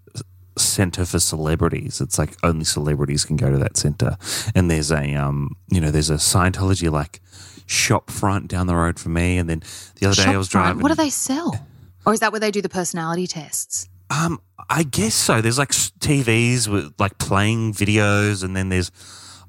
center 0.58 1.04
for 1.04 1.18
celebrities. 1.18 2.00
It's 2.00 2.18
like 2.18 2.36
only 2.42 2.64
celebrities 2.64 3.24
can 3.24 3.36
go 3.36 3.50
to 3.50 3.58
that 3.58 3.76
center, 3.76 4.16
and 4.54 4.70
there's 4.70 4.90
a 4.90 5.14
um 5.14 5.56
you 5.68 5.80
know 5.80 5.90
there's 5.90 6.10
a 6.10 6.14
Scientology 6.14 6.90
like 6.90 7.20
shop 7.66 8.10
front 8.10 8.48
down 8.48 8.66
the 8.66 8.76
road 8.76 8.98
for 8.98 9.08
me, 9.08 9.38
and 9.38 9.48
then 9.48 9.62
the 9.96 10.06
other 10.06 10.16
day 10.16 10.30
I 10.30 10.36
was 10.36 10.48
Shopfront, 10.48 10.50
driving. 10.50 10.82
What 10.82 10.88
do 10.88 10.94
they 10.94 11.10
sell? 11.10 11.66
Or 12.04 12.12
is 12.12 12.20
that 12.20 12.30
where 12.32 12.40
they 12.40 12.52
do 12.52 12.62
the 12.62 12.68
personality 12.68 13.26
tests? 13.26 13.88
Um, 14.10 14.40
I 14.70 14.84
guess 14.84 15.14
so. 15.14 15.40
There's 15.40 15.58
like 15.58 15.70
TVs 15.70 16.68
with 16.68 16.94
like 16.98 17.18
playing 17.18 17.72
videos, 17.72 18.44
and 18.44 18.56
then 18.56 18.68
there's. 18.68 18.90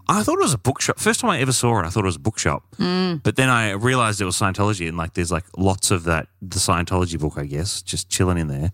I 0.10 0.24
thought 0.24 0.36
it 0.40 0.44
was 0.44 0.54
a 0.54 0.58
bookshop. 0.58 1.00
First 1.00 1.20
time 1.20 1.30
I 1.30 1.40
ever 1.40 1.52
saw 1.52 1.80
it, 1.80 1.86
I 1.86 1.90
thought 1.90 2.04
it 2.04 2.06
was 2.06 2.16
a 2.16 2.20
bookshop. 2.20 2.64
Mm. 2.78 3.22
But 3.24 3.36
then 3.36 3.50
I 3.50 3.72
realized 3.72 4.22
it 4.22 4.26
was 4.26 4.38
Scientology, 4.38 4.88
and 4.88 4.98
like 4.98 5.14
there's 5.14 5.32
like 5.32 5.46
lots 5.58 5.92
of 5.92 6.06
that 6.06 6.28
the 6.42 6.60
Scientology 6.60 7.20
book, 7.20 7.34
I 7.38 7.46
guess, 7.46 7.82
just 7.82 8.10
chilling 8.10 8.38
in 8.38 8.48
there. 8.48 8.72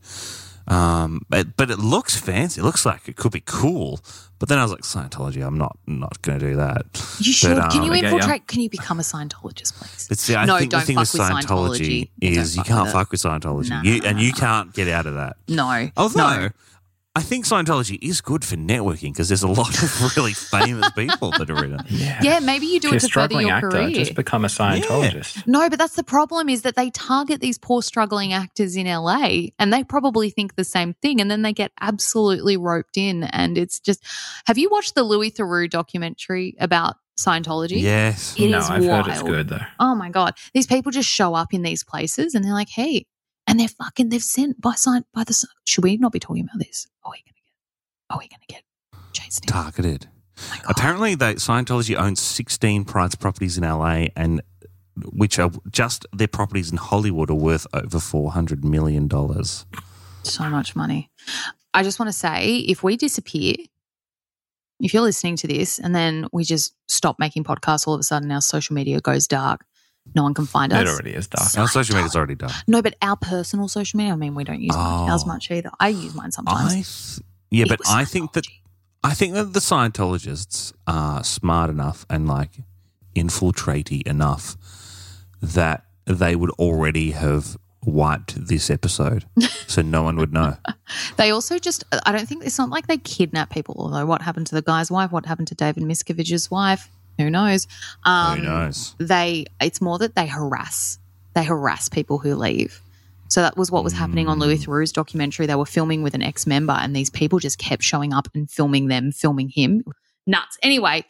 Um, 0.67 1.25
but 1.29 1.57
but 1.57 1.69
it 1.71 1.79
looks 1.79 2.15
fancy. 2.15 2.61
It 2.61 2.63
looks 2.63 2.85
like 2.85 3.07
it 3.09 3.15
could 3.15 3.31
be 3.31 3.41
cool. 3.45 3.99
But 4.39 4.49
then 4.49 4.59
I 4.59 4.63
was 4.63 4.71
like, 4.71 4.81
Scientology, 4.81 5.45
I'm 5.45 5.57
not 5.57 5.77
not 5.87 6.21
going 6.21 6.39
to 6.39 6.45
do 6.45 6.55
that. 6.57 6.85
You 7.19 7.31
should. 7.31 7.55
But, 7.55 7.71
can 7.71 7.81
um, 7.81 7.87
you 7.87 7.93
I 7.93 8.01
get 8.01 8.03
ya. 8.03 8.15
infiltrate? 8.15 8.47
Can 8.47 8.61
you 8.61 8.69
become 8.69 8.99
a 8.99 9.03
Scientologist, 9.03 9.73
please? 9.75 10.07
But 10.09 10.17
see, 10.19 10.35
I 10.35 10.45
No, 10.45 10.57
think 10.57 10.71
don't 10.71 10.83
thing 10.83 10.95
fuck 10.95 11.13
with 11.13 11.13
with 11.13 11.21
Scientology, 11.21 12.09
Scientology. 12.09 12.09
is 12.19 12.57
you 12.57 12.63
can't 12.63 12.83
with 12.83 12.93
fuck 12.93 13.11
with 13.11 13.21
Scientology. 13.21 13.69
Nah, 13.69 13.81
you, 13.83 13.99
nah, 14.01 14.09
and 14.09 14.19
you 14.19 14.33
can't 14.33 14.73
get 14.73 14.87
out 14.89 15.05
of 15.05 15.15
that. 15.15 15.37
No. 15.47 15.89
Although 15.95 16.39
no. 16.39 16.49
I 17.15 17.22
think 17.22 17.46
Scientology 17.46 18.00
is 18.01 18.22
good 18.22 18.43
for 18.43 18.55
networking 18.55 19.13
because 19.13 19.27
there's 19.27 19.43
a 19.43 19.48
lot 19.48 19.70
of 19.84 20.01
really 20.17 20.34
famous 20.34 20.89
people 20.93 21.29
that 21.38 21.48
are 21.48 21.63
in 21.63 21.74
it. 21.75 21.82
Yeah. 21.88 22.20
Yeah, 22.24 22.39
maybe 22.39 22.65
you 22.65 22.79
do 22.79 22.88
If 22.88 22.93
you're 22.93 22.96
it 22.96 23.03
a 23.03 23.08
to 23.08 23.13
further 23.13 23.27
struggling 23.27 23.48
your 23.48 23.55
actor, 23.58 23.70
career. 23.70 23.89
just 23.91 24.15
become 24.15 24.43
a 24.43 24.48
Scientologist. 24.48 25.46
No, 25.46 25.70
but 25.70 25.77
that's 25.77 25.96
the 25.96 26.03
problem 26.03 26.50
is 26.50 26.63
that 26.63 26.75
they 26.75 26.89
target 26.89 27.39
these 27.39 27.60
poor 27.60 27.84
struggling 27.84 28.34
actors 28.34 28.75
in 28.75 28.88
LA 28.88 29.50
and 29.60 29.72
they 29.72 29.84
probably 29.84 30.32
think 30.32 30.55
the 30.55 30.63
same 30.63 30.96
thing 31.03 31.22
and 31.22 31.29
then 31.29 31.43
they 31.43 31.53
get 31.53 31.72
absolutely 31.82 32.58
roped 32.58 32.98
in 32.98 33.25
and 33.25 33.60
it's 33.60 33.79
just 33.79 34.03
Have 34.48 34.58
you 34.58 34.70
watched 34.72 34.96
the 34.96 35.03
Louis 35.03 35.29
Theroux 35.29 35.70
documentary 35.70 36.55
about 36.60 36.96
Scientology? 37.20 37.79
Yes. 37.79 38.34
It 38.39 38.50
no, 38.50 38.58
is 38.58 38.70
I've 38.72 38.84
heard 38.84 39.08
it's 39.08 39.17
wild. 39.22 39.27
good 39.27 39.50
though. 39.50 39.62
Oh 39.79 39.93
my 39.93 40.10
god. 40.10 40.34
These 40.55 40.65
people 40.65 40.91
just 40.91 41.10
show 41.10 41.36
up 41.36 41.53
in 41.53 41.62
these 41.62 41.84
places 41.84 42.34
and 42.34 42.43
they're 42.43 42.53
like, 42.53 42.70
"Hey," 42.70 43.05
and 43.47 43.59
they're 43.59 43.67
fucking 43.67 44.09
they've 44.09 44.23
sent 44.23 44.59
by 44.62 44.73
sign 44.75 45.05
by 45.13 45.23
the 45.23 45.45
should 45.65 45.83
we 45.83 45.97
not 45.97 46.12
be 46.12 46.19
talking 46.19 46.43
about 46.43 46.59
this? 46.59 46.88
Are 47.03 47.12
we 47.12 47.17
going 47.17 47.33
to 47.35 47.41
get 47.41 48.09
Are 48.09 48.19
we 48.19 48.27
to 48.27 48.38
get 48.47 48.63
chased? 49.13 49.45
in? 49.45 49.47
Targeted. 49.47 50.07
Oh. 50.38 50.57
Apparently, 50.69 51.15
they, 51.15 51.35
Scientology 51.35 51.95
owns 51.95 52.19
16 52.19 52.85
private 52.85 53.19
properties 53.19 53.57
in 53.57 53.63
LA, 53.63 54.07
and 54.15 54.41
which 55.12 55.39
are 55.39 55.51
just 55.69 56.05
their 56.13 56.27
properties 56.27 56.71
in 56.71 56.77
Hollywood 56.77 57.29
are 57.29 57.35
worth 57.35 57.65
over 57.73 57.97
$400 57.97 58.63
million. 58.63 59.09
so 60.23 60.50
much 60.50 60.75
money. 60.75 61.09
I 61.73 61.81
just 61.83 62.00
want 62.00 62.09
to 62.09 62.17
say 62.17 62.57
if 62.57 62.83
we 62.83 62.95
disappear, 62.97 63.55
if 64.79 64.93
you're 64.93 65.01
listening 65.03 65.35
to 65.38 65.47
this 65.47 65.79
and 65.79 65.95
then 65.95 66.27
we 66.31 66.43
just 66.43 66.75
stop 66.88 67.17
making 67.17 67.43
podcasts, 67.43 67.88
all 67.88 67.95
of 67.95 68.00
a 68.00 68.03
sudden 68.03 68.31
our 68.31 68.41
social 68.41 68.75
media 68.75 69.00
goes 69.01 69.27
dark. 69.27 69.65
No 70.15 70.24
one 70.24 70.33
can 70.33 70.45
find 70.45 70.72
us. 70.74 70.81
It 70.81 70.88
already 70.88 71.12
is 71.12 71.27
dark. 71.27 71.57
Our 71.57 71.67
social 71.67 71.95
media's 71.95 72.15
already 72.15 72.36
done. 72.36 72.51
No, 72.67 72.81
but 72.81 72.95
our 73.01 73.15
personal 73.15 73.67
social 73.67 73.98
media, 73.98 74.13
I 74.13 74.15
mean, 74.15 74.36
we 74.36 74.43
don't 74.43 74.62
use 74.62 74.75
Oh. 74.75 75.07
as 75.10 75.25
much 75.25 75.50
either. 75.50 75.72
I 75.79 75.88
use 75.89 76.13
mine 76.13 76.31
sometimes. 76.31 77.19
I 77.22 77.24
yeah, 77.50 77.63
It 77.63 77.69
but 77.69 77.79
I 77.88 78.05
think 78.05 78.33
that 78.33 78.45
I 79.03 79.13
think 79.13 79.33
that 79.33 79.53
the 79.53 79.60
Scientologists 79.60 80.72
are 80.88 81.24
smart 81.24 81.69
enough 81.69 82.05
and 82.10 82.27
like 82.27 82.51
infiltratey 83.15 84.01
enough 84.07 84.55
that 85.41 85.86
they 86.05 86.36
would 86.36 86.51
already 86.51 87.12
have 87.12 87.57
wiped 87.86 88.48
this 88.48 88.69
episode, 88.69 89.25
so 89.67 89.81
no 89.81 90.03
one 90.03 90.15
would 90.17 90.31
know. 90.33 90.55
They 91.17 91.31
also 91.31 91.60
just, 91.60 91.83
I 92.05 92.12
don't 92.13 92.27
think 92.27 92.45
it's 92.45 92.57
not 92.57 92.69
like 92.69 92.88
they 92.88 92.98
kidnap 92.98 93.50
people, 93.50 93.75
although 93.77 94.05
what 94.05 94.22
happened 94.22 94.48
to 94.48 94.55
the 94.55 94.62
guy's 94.62 94.89
wife, 94.89 95.12
what 95.12 95.25
happened 95.25 95.50
to 95.50 95.55
David 95.55 95.83
Miscavige's 95.83 96.50
wife, 96.50 96.89
who 97.17 97.29
knows? 97.29 97.67
Um, 98.05 98.39
Who 98.39 98.46
knows? 98.46 98.96
They, 99.00 99.46
it's 99.62 99.82
more 99.82 99.98
that 100.00 100.15
they 100.15 100.27
harass, 100.27 101.00
they 101.36 101.43
harass 101.43 101.89
people 101.89 102.17
who 102.20 102.36
leave. 102.36 102.82
So 103.29 103.41
that 103.41 103.58
was 103.58 103.72
what 103.72 103.84
was 103.84 103.93
happening 103.93 104.27
on 104.27 104.38
Louis 104.38 104.63
Theroux's 104.63 104.91
documentary. 104.91 105.48
They 105.48 105.55
were 105.55 105.65
filming 105.65 106.03
with 106.03 106.13
an 106.13 106.22
ex 106.22 106.46
member, 106.46 106.74
and 106.74 106.96
these 106.96 107.10
people 107.10 107.39
just 107.39 107.58
kept 107.58 107.82
showing 107.82 108.13
up 108.13 108.27
and 108.36 108.50
filming 108.50 108.89
them, 108.89 109.12
filming 109.12 109.50
him. 109.50 109.84
Nuts. 110.27 110.58
Anyway, 110.62 111.03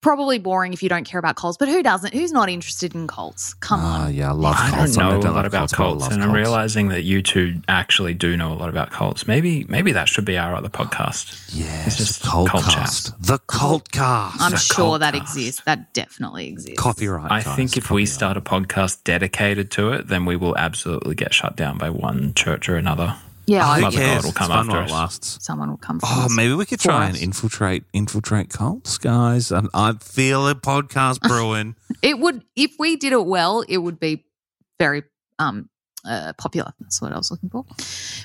probably 0.00 0.38
boring 0.38 0.72
if 0.72 0.82
you 0.82 0.88
don't 0.88 1.04
care 1.04 1.18
about 1.18 1.36
cults, 1.36 1.56
but 1.58 1.68
who 1.68 1.82
doesn't? 1.82 2.14
Who's 2.14 2.32
not 2.32 2.48
interested 2.48 2.94
in 2.94 3.06
cults? 3.06 3.54
Come 3.54 3.80
Ah, 3.80 4.04
on. 4.06 4.14
yeah, 4.14 4.30
I 4.30 4.32
love 4.32 4.56
I 4.58 4.70
cults. 4.70 4.96
don't 4.96 5.20
know 5.22 5.30
a 5.30 5.32
lot 5.32 5.46
about 5.46 5.70
but 5.70 5.74
I 5.74 5.76
cults, 5.76 6.02
love 6.02 6.12
and 6.12 6.22
I'm 6.22 6.28
cults. 6.30 6.38
realizing 6.38 6.88
that 6.88 7.02
you 7.02 7.22
two 7.22 7.60
actually 7.68 8.14
do 8.14 8.36
know 8.36 8.52
a 8.52 8.54
lot 8.54 8.68
about 8.68 8.90
cults. 8.90 9.26
Maybe, 9.26 9.64
maybe 9.68 9.92
that 9.92 10.08
should 10.08 10.24
be 10.24 10.38
our 10.38 10.54
other 10.54 10.68
podcast. 10.68 11.50
Yes, 11.56 11.86
It's 11.86 11.96
just 11.96 12.22
cult 12.22 12.48
cult 12.48 12.64
cast. 12.64 13.12
The 13.22 13.38
cult 13.46 13.90
cast. 13.92 14.40
I'm 14.40 14.52
The 14.52 14.56
sure 14.58 14.74
cult 14.76 15.00
that 15.00 15.14
cast. 15.14 15.36
exists. 15.36 15.62
That 15.66 15.92
definitely 15.92 16.48
exists. 16.48 16.80
Copyright. 16.80 17.30
I 17.30 17.42
guys, 17.42 17.56
think 17.56 17.76
if 17.76 17.90
we 17.90 18.06
start 18.06 18.36
a 18.36 18.40
podcast 18.40 19.04
dedicated 19.04 19.70
to 19.72 19.90
it, 19.92 20.08
then 20.08 20.24
we 20.24 20.36
will 20.36 20.56
absolutely 20.56 21.14
get 21.14 21.34
shut 21.34 21.56
down 21.56 21.78
by 21.78 21.90
one 21.90 22.32
church 22.34 22.68
or 22.68 22.76
another. 22.76 23.16
Yeah, 23.50 23.66
Oh, 23.66 23.70
I, 23.70 23.76
who 23.76 23.80
Mother 23.82 23.96
God 23.96 24.02
cares? 24.04 24.22
will 24.22 24.28
It's 24.30 24.38
come 24.38 24.48
fun 24.48 24.58
after 24.58 24.72
while 24.72 24.84
it 24.86 24.90
lasts. 24.92 25.44
someone 25.44 25.70
will 25.70 25.76
come. 25.78 25.98
For 26.00 26.06
Oh, 26.08 26.24
us. 26.26 26.36
maybe 26.36 26.54
we 26.54 26.66
could 26.66 26.80
For 26.80 26.88
try 26.88 27.08
us. 27.08 27.14
and 27.14 27.22
infiltrate 27.22 27.84
infiltrate 27.92 28.50
cults, 28.50 28.96
guys. 28.98 29.50
I, 29.52 29.62
I 29.74 29.92
feel 29.94 30.46
a 30.48 30.54
podcast 30.54 31.20
brewing. 31.28 31.74
It 32.02 32.18
would 32.18 32.42
if 32.54 32.72
we 32.78 32.96
did 32.96 33.12
it 33.12 33.26
well, 33.26 33.62
it 33.68 33.78
would 33.78 33.98
be 33.98 34.24
very 34.78 35.02
um 35.38 35.68
uh, 36.04 36.32
popular. 36.38 36.72
That's 36.80 37.02
what 37.02 37.12
I 37.12 37.16
was 37.18 37.30
looking 37.30 37.50
for. 37.50 37.64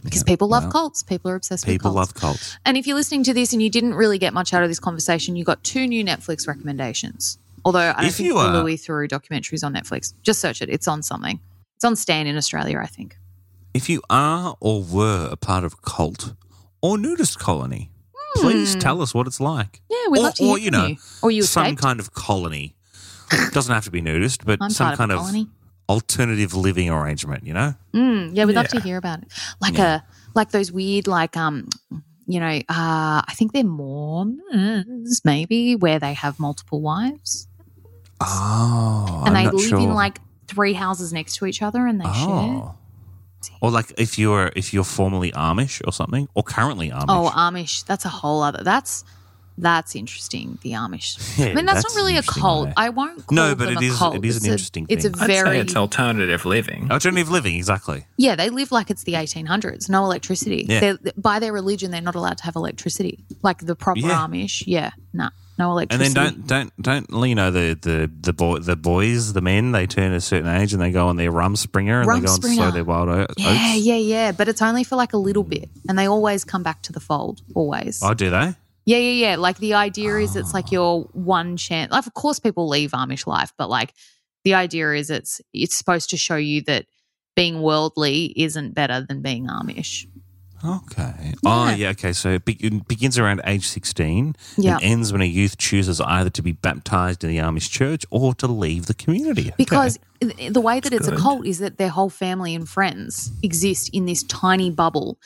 Because 0.04 0.22
Yeah, 0.22 0.32
people 0.32 0.48
love 0.48 0.64
well, 0.64 0.72
cults. 0.72 1.04
People 1.04 1.30
are 1.32 1.36
obsessed 1.36 1.66
People 1.66 1.92
with 1.92 1.98
cults. 1.98 2.14
People 2.14 2.22
love 2.30 2.34
cults. 2.36 2.52
cults. 2.54 2.60
And 2.66 2.78
if 2.78 2.88
you're 2.88 2.96
listening 2.96 3.24
to 3.26 3.34
this 3.34 3.52
and 3.52 3.62
you 3.62 3.70
didn't 3.70 3.96
really 3.96 4.18
get 4.18 4.34
much 4.34 4.54
out 4.54 4.64
of 4.64 4.70
this 4.70 4.80
conversation, 4.80 5.36
you 5.36 5.44
got 5.44 5.62
two 5.64 5.86
new 5.86 6.02
Netflix 6.06 6.48
recommendations. 6.48 7.38
Although 7.66 7.80
I 7.80 7.94
don't 7.94 8.06
If 8.06 8.16
think 8.16 8.28
you 8.28 8.34
the 8.36 8.40
are- 8.40 8.54
Louis 8.64 8.78
Theroux 8.78 9.10
documentaries 9.10 9.64
on 9.66 9.74
Netflix. 9.74 10.14
Just 10.24 10.40
search 10.40 10.62
it. 10.62 10.70
It's 10.70 10.88
on 10.88 11.02
something. 11.04 11.40
It's 11.76 11.84
on 11.84 11.96
Stan 11.98 12.28
in 12.28 12.38
Australia, 12.38 12.80
I 12.80 12.86
think. 12.86 13.18
If 13.76 13.90
you 13.90 14.02
are 14.10 14.56
or 14.62 14.82
were 14.82 15.28
a 15.30 15.36
part 15.36 15.66
of 15.66 15.74
a 15.74 15.78
cult 15.78 16.34
or 16.82 16.98
nudist 16.98 17.40
colony, 17.40 17.92
please 18.38 18.74
tell 18.78 19.02
us 19.02 19.14
what 19.14 19.28
it's 19.28 19.42
like. 19.42 19.82
Hmm. 19.90 19.94
Yeah, 19.94 20.12
we'd 20.12 20.20
or, 20.20 20.24
love 20.24 20.34
to 20.36 20.44
hear 20.44 20.54
or 20.54 20.58
you 20.58 20.72
know, 20.72 20.86
you. 20.86 20.98
Or 21.22 21.30
you 21.30 21.44
some 21.44 21.66
escaped. 21.66 21.82
kind 21.82 22.00
of 22.00 22.14
colony. 22.14 22.78
It 23.34 23.54
Doesn't 23.54 23.74
have 23.74 23.84
to 23.84 23.92
be 23.92 24.00
nudist, 24.00 24.46
but 24.46 24.60
I'm 24.62 24.70
some 24.70 24.96
part 24.96 25.12
of 25.12 25.20
kind 25.20 25.38
of 25.42 25.48
alternative 25.90 26.54
living 26.54 26.90
arrangement. 26.90 27.46
You 27.46 27.54
know, 27.54 27.74
Mm, 27.94 28.32
yeah, 28.34 28.46
we'd 28.46 28.56
love 28.56 28.70
to 28.70 28.80
hear 28.80 28.96
about 28.96 29.24
it. 29.24 29.34
Like 29.60 29.78
a 29.78 30.06
like 30.36 30.52
those 30.52 30.72
weird 30.72 31.08
like 31.08 31.36
um 31.36 31.68
you 32.28 32.40
know, 32.40 32.48
uh 32.70 33.22
I 33.28 33.34
think 33.34 33.52
they're 33.52 33.66
Mormons 33.66 35.22
maybe 35.26 35.76
where 35.76 36.00
they 36.00 36.14
have 36.14 36.40
multiple 36.40 36.82
wives 36.82 37.50
oh, 38.22 39.24
and 39.28 39.38
I'm 39.38 39.48
they 39.48 39.52
live 39.52 39.68
sure. 39.68 39.80
in 39.80 39.94
like 39.94 40.20
three 40.48 40.74
houses 40.74 41.12
next 41.12 41.36
to 41.38 41.46
each 41.46 41.62
other 41.62 41.86
and 41.86 42.00
they 42.00 42.06
share. 42.14 42.74
Oh. 43.54 43.58
Or 43.68 43.72
like 43.72 43.94
if 43.98 44.18
you're 44.20 44.52
if 44.56 44.74
you're 44.74 44.84
formerly 44.84 45.32
Amish 45.34 45.82
or 45.88 45.92
something, 45.92 46.28
or 46.34 46.44
currently 46.44 46.90
Amish. 46.92 47.06
Oh, 47.10 47.32
Amish, 47.36 47.86
that's 47.86 48.06
a 48.06 48.10
whole 48.10 48.42
other 48.44 48.64
that's 48.64 49.04
that's 49.58 49.96
interesting, 49.96 50.60
the 50.64 50.72
Amish. 50.72 51.38
Yeah, 51.40 51.46
I 51.52 51.54
mean 51.54 51.66
that's, 51.66 51.82
that's 51.84 51.96
not 51.96 52.02
really 52.02 52.18
a 52.18 52.24
cult. 52.24 52.68
though. 52.68 52.74
I 52.76 52.90
won't 52.90 53.26
call 53.26 53.36
No, 53.38 53.56
but 53.56 53.66
them 53.70 53.78
it 53.78 53.84
a 53.84 53.86
is- 53.88 53.98
cult. 53.98 54.16
it 54.16 54.26
is 54.26 54.36
an 54.36 54.40
It's 54.40 54.46
a- 54.48 54.52
interesting 54.52 54.86
It's 54.90 55.06
a 55.06 55.10
thing. 55.12 55.22
I'd 55.22 55.28
very 55.28 55.50
say 55.50 55.60
it's 55.62 55.76
alternative 55.78 56.44
living. 56.46 56.88
Oh, 56.90 56.96
alternative 56.96 57.30
living, 57.32 57.56
exactly. 57.56 58.06
Yeah, 58.18 58.36
they 58.36 58.50
live 58.50 58.74
like 58.74 58.90
it's 58.90 59.04
the 59.06 59.14
1800s. 59.14 59.90
No 59.90 60.04
electricity. 60.04 60.66
Yeah. 60.68 60.80
They're, 60.82 60.98
by 61.16 61.40
their 61.40 61.54
religion, 61.54 61.92
they're 61.92 62.02
not 62.02 62.16
allowed 62.16 62.38
to 62.40 62.44
have 62.44 62.58
electricity. 62.58 63.24
Like 63.44 63.60
the 63.60 63.76
proper 63.78 64.02
Yeah. 64.02 64.28
Amish. 64.28 64.64
Yeah, 64.68 64.92
nah, 65.14 65.30
no 65.58 65.78
And 65.78 65.90
then 65.90 66.14
don't 66.14 66.48
don't 66.48 66.82
don't 66.82 67.28
you 67.28 67.36
know 67.36 67.52
the 67.52 67.78
the 67.82 68.12
the 68.22 68.34
boy 68.34 68.60
the 68.60 68.76
boys 68.76 69.34
the 69.34 69.42
men 69.42 69.72
they 69.72 69.88
turn 69.88 70.12
a 70.12 70.22
certain 70.22 70.50
age 70.50 70.74
and 70.74 70.82
they 70.82 70.92
go 70.92 71.08
on 71.08 71.16
their 71.16 71.32
rumspringa 71.32 72.02
and 72.02 72.24
they 72.24 72.26
go 72.26 72.34
and 72.34 72.44
sow 72.44 72.72
their 72.72 72.84
wild 72.84 73.10
oats. 73.10 73.34
Yeah, 73.38 73.76
yeah, 73.76 73.96
yeah. 73.96 74.32
But 74.32 74.48
it's 74.50 74.62
only 74.62 74.84
for 74.84 74.96
like 74.96 75.14
a 75.14 75.18
little 75.18 75.44
bit, 75.44 75.70
and 75.88 75.98
they 75.98 76.08
always 76.08 76.44
come 76.44 76.64
back 76.64 76.82
to 76.84 76.92
the 76.94 77.00
fold. 77.00 77.42
Always. 77.54 78.02
Oh, 78.04 78.14
do 78.14 78.30
they? 78.30 78.56
Yeah, 78.86 78.98
yeah, 78.98 79.30
yeah. 79.30 79.36
Like 79.38 79.58
the 79.58 79.74
idea 79.74 80.18
is 80.18 80.36
it's 80.36 80.54
like 80.54 80.72
your 80.72 81.04
one 81.14 81.58
chance. 81.58 81.92
Like, 81.92 82.06
of 82.06 82.14
course, 82.14 82.40
people 82.40 82.68
leave 82.68 82.92
Amish 82.92 83.26
life, 83.26 83.52
but 83.58 83.70
like 83.70 83.94
the 84.44 84.54
idea 84.54 84.94
is 84.94 85.10
it's 85.10 85.42
it's 85.54 85.76
supposed 85.76 86.10
to 86.12 86.18
show 86.18 86.36
you 86.36 86.62
that 86.64 86.86
being 87.36 87.62
worldly 87.62 88.34
isn't 88.36 88.74
better 88.74 89.06
than 89.08 89.22
being 89.22 89.48
Amish. 89.48 90.06
Okay. 90.66 91.34
Oh, 91.46 91.70
Yeah. 91.70 91.90
Okay. 91.90 92.14
So 92.14 92.32
it 92.32 92.46
be- 92.46 92.58
it 92.60 92.88
begins 92.88 93.18
around 93.20 93.42
age 93.46 93.68
16 93.68 94.36
Yeah. 94.58 94.76
and 94.76 94.84
ends 94.84 95.12
when 95.12 95.22
a 95.22 95.26
youth 95.26 95.58
chooses 95.58 96.02
either 96.02 96.30
to 96.32 96.42
be 96.42 96.52
baptized 96.54 97.24
in 97.24 97.30
the 97.30 97.38
Amish 97.38 97.70
church 97.70 98.06
or 98.10 98.34
to 98.36 98.48
leave 98.48 98.88
the 98.88 98.94
community. 98.94 99.48
Okay. 99.48 99.56
Because 99.58 100.00
th- 100.22 100.54
the 100.54 100.62
way 100.62 100.80
that 100.80 100.92
it's 100.94 101.08
a 101.08 101.16
cult 101.16 101.46
is 101.46 101.60
that 101.60 101.78
their 101.78 101.90
whole 101.90 102.10
family 102.10 102.56
and 102.56 102.68
friends 102.68 103.32
exist 103.44 103.90
in 103.94 104.06
this 104.06 104.24
tiny 104.24 104.70
bubble. 104.72 105.18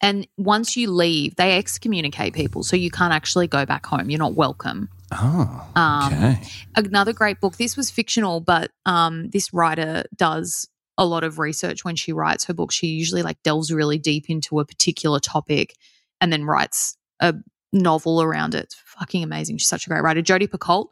And 0.00 0.26
once 0.36 0.76
you 0.76 0.90
leave, 0.90 1.34
they 1.36 1.58
excommunicate 1.58 2.32
people. 2.32 2.62
So 2.62 2.76
you 2.76 2.90
can't 2.90 3.12
actually 3.12 3.48
go 3.48 3.66
back 3.66 3.84
home. 3.86 4.10
You're 4.10 4.18
not 4.20 4.34
welcome. 4.34 4.88
Oh, 5.10 5.66
Um, 5.74 6.12
okay. 6.12 6.40
Another 6.76 7.12
great 7.12 7.40
book. 7.40 7.56
This 7.56 7.76
was 7.76 7.90
fictional, 7.90 8.40
but 8.40 8.70
um, 8.86 9.30
this 9.30 9.52
writer 9.52 10.04
does 10.16 10.68
a 10.98 11.06
lot 11.06 11.24
of 11.24 11.38
research 11.38 11.84
when 11.84 11.96
she 11.96 12.12
writes 12.12 12.44
her 12.44 12.52
book. 12.52 12.70
She 12.72 12.88
usually 12.88 13.22
like 13.22 13.42
delves 13.42 13.72
really 13.72 13.96
deep 13.98 14.28
into 14.28 14.60
a 14.60 14.64
particular 14.66 15.20
topic 15.20 15.74
and 16.20 16.30
then 16.32 16.44
writes 16.44 16.96
a 17.20 17.34
novel 17.72 18.20
around 18.20 18.54
it. 18.54 18.64
It's 18.64 18.74
fucking 18.98 19.22
amazing. 19.22 19.56
She's 19.58 19.68
such 19.68 19.86
a 19.86 19.88
great 19.90 20.02
writer. 20.02 20.20
Jodi 20.20 20.46
Picoult. 20.46 20.88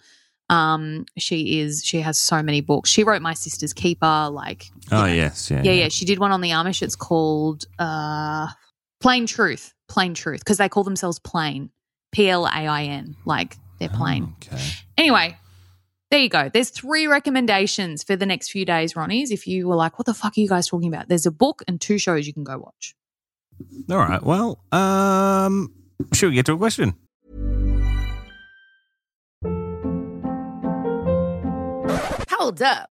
Um, 0.48 1.06
she 1.18 1.58
is. 1.58 1.82
She 1.84 2.00
has 2.00 2.18
so 2.18 2.40
many 2.42 2.60
books. 2.60 2.88
She 2.88 3.02
wrote 3.02 3.20
My 3.20 3.34
Sister's 3.34 3.72
Keeper. 3.72 4.28
Like, 4.30 4.70
Oh, 4.92 5.06
yes. 5.06 5.50
Yeah. 5.50 5.62
yeah, 5.64 5.72
yeah. 5.72 5.88
She 5.88 6.04
did 6.04 6.20
one 6.20 6.30
on 6.30 6.40
the 6.40 6.50
Amish. 6.50 6.82
It's 6.82 6.94
called 6.96 7.64
uh, 7.80 8.46
Plain 9.00 9.26
Truth. 9.26 9.74
Plain 9.88 10.14
Truth 10.14 10.40
because 10.40 10.58
they 10.58 10.68
call 10.68 10.84
themselves 10.84 11.18
Plain. 11.18 11.70
P 12.12 12.30
L 12.30 12.46
A 12.46 12.50
I 12.50 12.84
N. 12.84 13.16
Like 13.26 13.56
they're 13.80 13.88
plain. 13.88 14.34
Okay. 14.46 14.62
Anyway, 14.96 15.36
there 16.10 16.20
you 16.20 16.28
go. 16.28 16.48
There's 16.48 16.70
three 16.70 17.06
recommendations 17.06 18.04
for 18.04 18.16
the 18.16 18.26
next 18.26 18.50
few 18.50 18.64
days, 18.64 18.94
Ronnie's. 18.94 19.30
If 19.30 19.46
you 19.46 19.66
were 19.66 19.76
like, 19.76 19.98
what 19.98 20.06
the 20.06 20.14
fuck 20.14 20.36
are 20.36 20.40
you 20.40 20.48
guys 20.48 20.68
talking 20.68 20.92
about? 20.92 21.08
There's 21.08 21.26
a 21.26 21.32
book 21.32 21.62
and 21.66 21.80
two 21.80 21.98
shows 21.98 22.26
you 22.26 22.32
can 22.32 22.44
go 22.44 22.58
watch. 22.58 22.94
All 23.90 23.98
right. 23.98 24.22
Well, 24.22 24.62
um, 24.70 25.72
should 26.12 26.30
we 26.30 26.34
get 26.34 26.46
to 26.46 26.52
a 26.52 26.58
question? 26.58 26.94
Hold 32.30 32.62
up. 32.62 32.90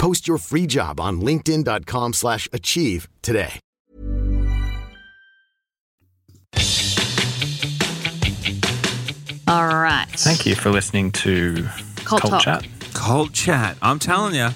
Post 0.00 0.26
your 0.26 0.38
free 0.38 0.66
job 0.66 0.98
on 0.98 1.20
linkedin.com/achieve 1.20 2.14
slash 2.14 2.48
achieve 2.52 3.06
today. 3.20 3.60
All 9.46 9.66
right. 9.66 10.06
Thank 10.10 10.46
you 10.46 10.54
for 10.54 10.70
listening 10.70 11.10
to 11.12 11.66
Cult 12.04 12.22
Cult 12.22 12.42
Chat. 12.42 12.66
Cult 12.94 13.32
chat. 13.32 13.76
I'm 13.82 13.98
telling 13.98 14.34
you, 14.34 14.48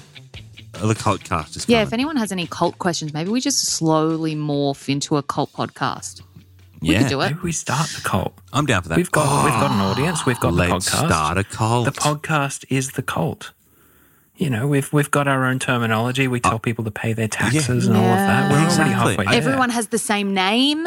the 0.81 0.95
cult 0.95 1.23
cast 1.23 1.55
is 1.55 1.67
Yeah, 1.67 1.81
if 1.83 1.93
anyone 1.93 2.15
has 2.15 2.31
any 2.31 2.47
cult 2.47 2.79
questions, 2.79 3.13
maybe 3.13 3.29
we 3.29 3.41
just 3.41 3.65
slowly 3.65 4.35
morph 4.35 4.89
into 4.89 5.17
a 5.17 5.23
cult 5.23 5.51
podcast. 5.53 6.21
We 6.81 6.93
yeah. 6.93 6.99
could 7.01 7.09
do 7.09 7.21
it. 7.21 7.27
Maybe 7.27 7.39
we 7.43 7.51
start 7.51 7.89
the 7.89 8.01
cult. 8.01 8.33
I'm 8.53 8.65
down 8.65 8.83
for 8.83 8.89
that. 8.89 8.97
We've 8.97 9.11
got 9.11 9.43
we've 9.43 9.53
got 9.53 9.71
an 9.71 9.81
oh, 9.81 9.91
audience. 9.91 10.25
We've 10.25 10.39
got 10.39 10.51
the 10.51 10.69
Let's 10.69 10.89
podcast. 10.89 11.07
start 11.07 11.37
a 11.37 11.43
cult. 11.43 11.85
The 11.85 11.91
podcast 11.91 12.65
is 12.69 12.91
the 12.91 13.01
cult. 13.01 13.51
You 14.37 14.49
know, 14.49 14.67
we've 14.67 14.91
we've 14.91 15.09
got 15.11 15.27
our 15.27 15.45
own 15.45 15.59
terminology. 15.59 16.27
We 16.27 16.39
tell 16.41 16.59
people 16.59 16.83
to 16.85 16.91
pay 16.91 17.13
their 17.13 17.27
taxes 17.29 17.87
and 17.87 17.95
all 17.95 18.03
of 18.03 18.17
that. 18.17 18.51
We're 18.51 18.57
Yeah. 18.57 18.63
already 18.63 18.65
Exactly. 18.65 18.93
halfway. 19.15 19.25
there. 19.25 19.33
Everyone 19.35 19.69
has 19.69 19.87
the 19.87 19.97
same 19.97 20.33
name. 20.33 20.85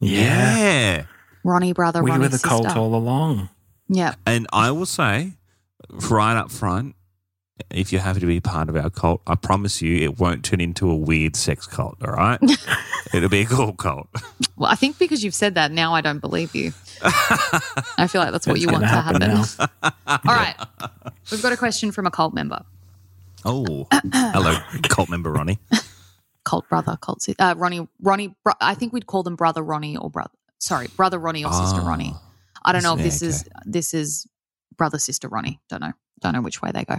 yeah. 0.00 0.56
yeah. 0.58 1.02
Ronnie 1.44 1.72
brother, 1.72 2.02
We 2.02 2.10
Ronnie 2.10 2.22
were 2.24 2.28
the 2.28 2.32
sister. 2.38 2.48
cult 2.48 2.76
all 2.76 2.94
along. 2.94 3.48
Yeah. 3.88 4.14
And 4.26 4.46
I 4.52 4.72
will 4.72 4.84
say, 4.86 5.34
right 6.10 6.36
up 6.36 6.50
front, 6.50 6.96
if 7.70 7.92
you're 7.92 8.02
happy 8.02 8.20
to 8.20 8.26
be 8.26 8.40
part 8.40 8.68
of 8.68 8.76
our 8.76 8.90
cult, 8.90 9.22
I 9.26 9.34
promise 9.34 9.80
you 9.80 9.96
it 9.98 10.18
won't 10.18 10.44
turn 10.44 10.60
into 10.60 10.90
a 10.90 10.94
weird 10.94 11.36
sex 11.36 11.66
cult, 11.66 11.96
all 12.04 12.12
right? 12.12 12.38
It'll 13.14 13.28
be 13.30 13.40
a 13.40 13.46
cool 13.46 13.72
cult. 13.72 14.08
Well, 14.56 14.70
I 14.70 14.74
think 14.74 14.98
because 14.98 15.24
you've 15.24 15.34
said 15.34 15.54
that, 15.54 15.72
now 15.72 15.94
I 15.94 16.00
don't 16.00 16.18
believe 16.18 16.54
you. 16.54 16.72
I 17.02 18.06
feel 18.08 18.20
like 18.20 18.32
that's 18.32 18.46
what 18.46 18.60
you 18.60 18.68
want 18.68 18.80
to 18.82 18.88
happen. 18.88 19.22
happen 19.22 19.68
All 20.06 20.18
right. 20.34 20.54
We've 21.30 21.42
got 21.42 21.52
a 21.52 21.56
question 21.56 21.92
from 21.92 22.06
a 22.06 22.10
cult 22.10 22.34
member. 22.34 22.64
Oh, 23.44 23.86
hello, 24.12 24.58
cult 24.88 25.08
member 25.08 25.30
Ronnie. 25.32 25.58
Cult 26.44 26.68
brother, 26.68 26.96
cult 27.00 27.22
sister. 27.22 27.42
Uh, 27.42 27.54
Ronnie, 27.56 27.86
Ronnie, 28.00 28.34
bro- 28.44 28.54
I 28.60 28.74
think 28.74 28.92
we'd 28.92 29.06
call 29.06 29.22
them 29.22 29.36
brother 29.36 29.62
Ronnie 29.62 29.96
or 29.96 30.10
brother. 30.10 30.30
Sorry, 30.58 30.88
brother 30.96 31.18
Ronnie 31.18 31.44
or 31.44 31.52
sister 31.52 31.80
Oh. 31.80 31.86
Ronnie. 31.86 32.14
I 32.64 32.72
don't 32.72 32.82
know 32.82 32.94
if 32.94 32.98
Yeah, 32.98 33.04
this 33.04 33.22
is 33.22 33.48
this 33.64 33.94
is 33.94 34.26
brother 34.76 34.98
sister 34.98 35.28
Ronnie. 35.28 35.60
Don't 35.68 35.80
know. 35.80 35.92
Don't 36.20 36.32
know 36.34 36.40
which 36.42 36.62
way 36.62 36.70
they 36.72 36.84
go. 36.84 36.98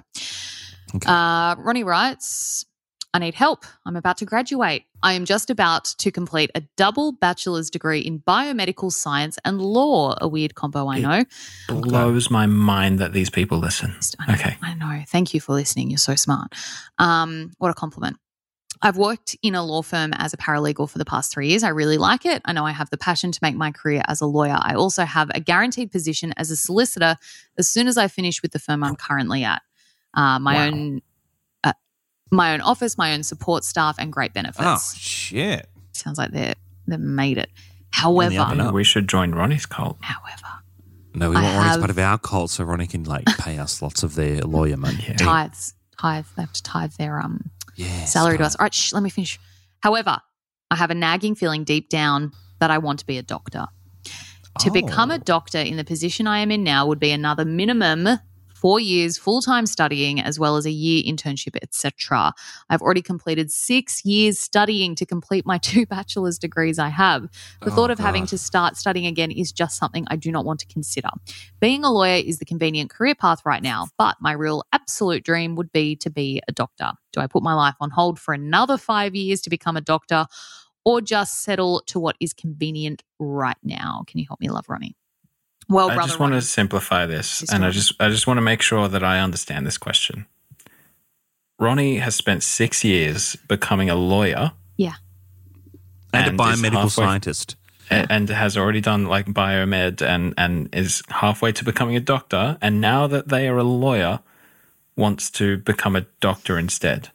Okay. 0.96 1.10
Uh, 1.10 1.56
Ronnie 1.58 1.84
writes, 1.84 2.66
I 3.14 3.20
need 3.20 3.34
help. 3.34 3.66
I'm 3.86 3.96
about 3.96 4.18
to 4.18 4.26
graduate. 4.26 4.84
I 5.02 5.14
am 5.14 5.26
just 5.26 5.50
about 5.50 5.86
to 6.00 6.12
complete 6.12 6.52
a 6.56 6.62
double 6.76 7.14
bachelor's 7.14 7.70
degree 7.70 8.00
in 8.00 8.20
biomedical 8.20 8.92
science 8.92 9.38
and 9.46 9.62
law. 9.62 10.16
A 10.22 10.28
weird 10.28 10.56
combo, 10.56 10.88
I 10.88 11.00
know. 11.00 11.24
Blows 11.68 12.30
my 12.30 12.46
mind 12.46 13.00
that 13.00 13.14
these 13.14 13.30
people 13.30 13.58
listen. 13.60 13.96
I 14.20 14.28
know, 14.28 14.34
Okay. 14.34 14.58
I 14.62 14.74
know. 14.76 15.04
Thank 15.08 15.34
you 15.34 15.42
for 15.42 15.54
listening. 15.54 15.90
You're 15.90 15.98
so 15.98 16.16
smart. 16.16 16.54
Um, 17.00 17.52
what 17.58 17.70
a 17.72 17.74
compliment. 17.74 18.18
I've 18.82 18.98
worked 18.98 19.36
in 19.42 19.56
a 19.56 19.64
law 19.64 19.82
firm 19.82 20.14
as 20.14 20.34
a 20.34 20.38
paralegal 20.38 20.90
for 20.90 21.00
the 21.00 21.06
past 21.06 21.32
three 21.34 21.48
years. 21.50 21.64
I 21.64 21.70
really 21.70 21.98
like 21.98 22.26
it. 22.26 22.42
I 22.46 22.54
know 22.54 22.64
I 22.66 22.72
have 22.72 22.90
the 22.92 22.98
passion 22.98 23.32
to 23.32 23.40
make 23.42 23.56
my 23.56 23.72
career 23.72 24.04
as 24.08 24.22
a 24.22 24.28
lawyer. 24.28 24.58
I 24.62 24.76
also 24.76 25.04
have 25.04 25.32
a 25.34 25.40
guaranteed 25.40 25.92
position 25.92 26.32
as 26.38 26.52
a 26.52 26.56
solicitor 26.56 27.16
as 27.58 27.68
soon 27.68 27.88
as 27.88 27.98
I 27.98 28.08
finish 28.08 28.42
with 28.44 28.52
the 28.52 28.60
firm 28.60 28.84
I'm 28.84 28.96
currently 28.96 29.44
at. 29.44 29.64
Uh, 30.14 30.38
my 30.40 30.56
Wow. 30.56 30.66
own, 30.68 31.02
uh, 31.64 31.74
my 32.32 32.54
own 32.54 32.62
office, 32.62 32.98
my 33.00 33.14
own 33.14 33.24
support 33.24 33.64
staff, 33.64 33.96
and 33.98 34.14
great 34.14 34.34
benefits. 34.34 34.64
Oh 34.64 34.80
shit! 35.00 35.68
Sounds 35.94 36.18
like 36.20 36.32
they're 36.32 36.54
they've 36.88 37.00
made 37.00 37.38
it. 37.40 37.50
However, 37.92 38.38
up 38.40 38.50
and 38.50 38.58
Maybe 38.60 38.68
up. 38.68 38.74
we 38.76 38.84
should 38.84 39.08
join 39.10 39.34
Ronnie's 39.34 39.66
cult. 39.66 39.98
however, 40.02 40.62
No, 41.16 41.30
we 41.30 41.36
want 41.36 41.48
Ronnie's 41.48 41.72
have- 41.72 41.80
part 41.80 41.90
of 41.90 41.98
our 41.98 42.18
cult, 42.20 42.52
so 42.52 42.64
Ronnie 42.64 42.86
can 42.88 43.06
like 43.06 43.26
pay 43.40 43.58
us 43.58 43.82
lots 43.82 44.04
of 44.04 44.14
their 44.16 44.42
lawyer 44.42 44.78
money. 44.78 45.16
Tithes, 45.18 45.74
tithes, 46.00 46.28
they 46.36 46.44
have 46.44 46.54
to 46.54 46.62
tithe 46.64 46.94
their 46.94 47.20
um 47.20 47.50
Yeah, 47.78 48.06
salary 48.06 48.38
to 48.38 48.44
us. 48.44 48.56
All 48.56 48.66
right, 48.66 48.74
shh, 48.74 48.92
let 48.94 49.02
me 49.04 49.10
finish. 49.10 49.40
However, 49.82 50.20
I 50.70 50.76
have 50.76 50.92
a 50.92 50.96
nagging 50.96 51.36
feeling 51.36 51.64
deep 51.64 51.90
down 51.90 52.32
that 52.60 52.72
I 52.72 52.78
want 52.80 53.00
to 53.00 53.06
be 53.06 53.18
a 53.18 53.24
doctor. 53.24 53.68
To 54.62 54.72
become 54.72 55.12
Oh. 55.12 55.16
a 55.16 55.20
doctor 55.20 55.60
in 55.60 55.78
the 55.78 55.84
position 55.84 56.26
I 56.28 56.40
am 56.40 56.50
in 56.52 56.64
now 56.64 56.88
would 56.88 57.00
be 57.00 57.12
another 57.12 57.46
minimum 57.46 58.08
four 58.62 58.80
years 58.80 59.18
full 59.18 59.42
time 59.42 59.66
studying, 59.66 60.22
as 60.22 60.40
well 60.40 60.58
as 60.58 60.66
a 60.66 60.72
year 60.72 61.04
internship, 61.04 61.56
etc. 61.62 62.34
I've 62.70 62.82
already 62.82 63.02
completed 63.04 63.52
six 63.52 64.04
years 64.06 64.40
studying 64.40 64.96
to 64.96 65.06
complete 65.06 65.46
my 65.46 65.58
two 65.70 65.86
bachelor's 65.86 66.40
degrees 66.40 66.80
I 66.80 66.90
have. 66.90 67.24
The 67.64 67.72
Oh, 67.72 67.76
thought 67.76 67.92
of 67.92 68.00
having 68.00 68.26
to 68.28 68.38
start 68.38 68.78
studying 68.78 69.06
again 69.08 69.32
is 69.32 69.52
just 69.52 69.78
something 69.78 70.06
I 70.10 70.16
do 70.18 70.32
not 70.32 70.46
want 70.46 70.60
to 70.62 70.68
consider. 70.68 71.10
Being 71.62 71.84
a 71.86 71.92
lawyer 71.92 72.22
is 72.26 72.40
the 72.40 72.46
convenient 72.46 72.90
career 72.92 73.16
path 73.16 73.42
right 73.46 73.64
now, 73.64 73.88
but 73.98 74.18
my 74.22 74.34
real 74.34 74.64
absolute 74.74 75.24
dream 75.24 75.56
would 75.56 75.72
be 75.72 75.96
to 75.98 76.10
be 76.10 76.42
a 76.48 76.52
doctor. 76.52 76.94
Do 77.14 77.22
I 77.22 77.28
put 77.28 77.44
my 77.44 77.54
life 77.54 77.76
on 77.80 77.92
hold 77.92 78.20
for 78.20 78.34
another 78.34 78.78
five 78.78 79.16
years 79.16 79.42
to 79.42 79.50
become 79.50 79.78
a 79.78 79.82
doctor 79.82 80.26
or 80.86 81.02
just 81.02 81.44
settle 81.44 81.84
to 81.88 82.00
what 82.00 82.18
is 82.20 82.34
convenient 82.34 83.04
right 83.20 83.58
now? 83.64 84.04
Can 84.08 84.20
you 84.20 84.26
help 84.28 84.42
me, 84.42 84.50
love 84.50 84.68
Ronnie? 84.70 84.97
Well, 85.70 85.90
I 85.92 85.96
brother 85.96 86.08
just 86.08 86.20
want 86.20 86.34
to 86.34 86.42
simplify 86.42 87.06
this, 87.06 87.30
Sister 87.30 87.56
and 87.56 87.66
I 87.66 87.72
just 87.72 87.94
I 88.00 88.10
just 88.10 88.26
want 88.28 88.38
to 88.38 88.42
make 88.42 88.62
sure 88.62 88.88
that 88.88 89.04
I 89.04 89.20
understand 89.20 89.66
this 89.68 89.78
question. 89.78 90.26
Ronnie 91.60 91.98
has 91.98 92.16
spent 92.16 92.44
six 92.44 92.84
years 92.84 93.36
becoming 93.48 93.90
a 93.90 93.96
lawyer 93.96 94.52
Yeah. 94.78 94.94
and, 96.14 96.28
and 96.28 96.40
a 96.40 96.44
biomedical 96.44 96.72
halfway- 96.84 97.04
scientist. 97.06 97.56
a- 97.90 98.06
and 98.12 98.30
has 98.30 98.56
already 98.58 98.82
done 98.82 99.06
like 99.06 99.26
biomed 99.28 100.02
and 100.02 100.34
and 100.38 100.70
is 100.74 101.02
halfway 101.10 101.52
to 101.54 101.64
becoming 101.66 101.96
a 101.96 102.00
doctor. 102.02 102.58
And 102.62 102.80
now 102.80 103.08
that 103.08 103.30
they 103.30 103.48
are 103.48 103.58
a 103.58 103.64
lawyer, 103.64 104.20
wants 104.96 105.30
to 105.32 105.58
become 105.58 105.96
a 105.96 106.06
doctor 106.22 106.58
instead. 106.60 107.10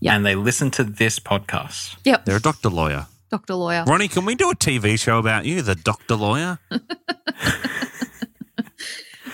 Yeah. 0.00 0.14
And 0.14 0.24
they 0.24 0.34
listen 0.36 0.70
to 0.72 0.84
this 0.84 1.18
podcast. 1.18 1.96
Yep. 2.04 2.24
They're 2.24 2.36
a 2.36 2.40
doctor 2.40 2.68
lawyer. 2.68 3.06
Dr. 3.30 3.54
Lawyer. 3.54 3.84
Ronnie, 3.86 4.08
can 4.08 4.24
we 4.24 4.34
do 4.34 4.50
a 4.50 4.54
TV 4.54 4.98
show 4.98 5.18
about 5.18 5.44
you, 5.44 5.62
the 5.62 5.74
doctor 5.74 6.14
lawyer? 6.14 6.58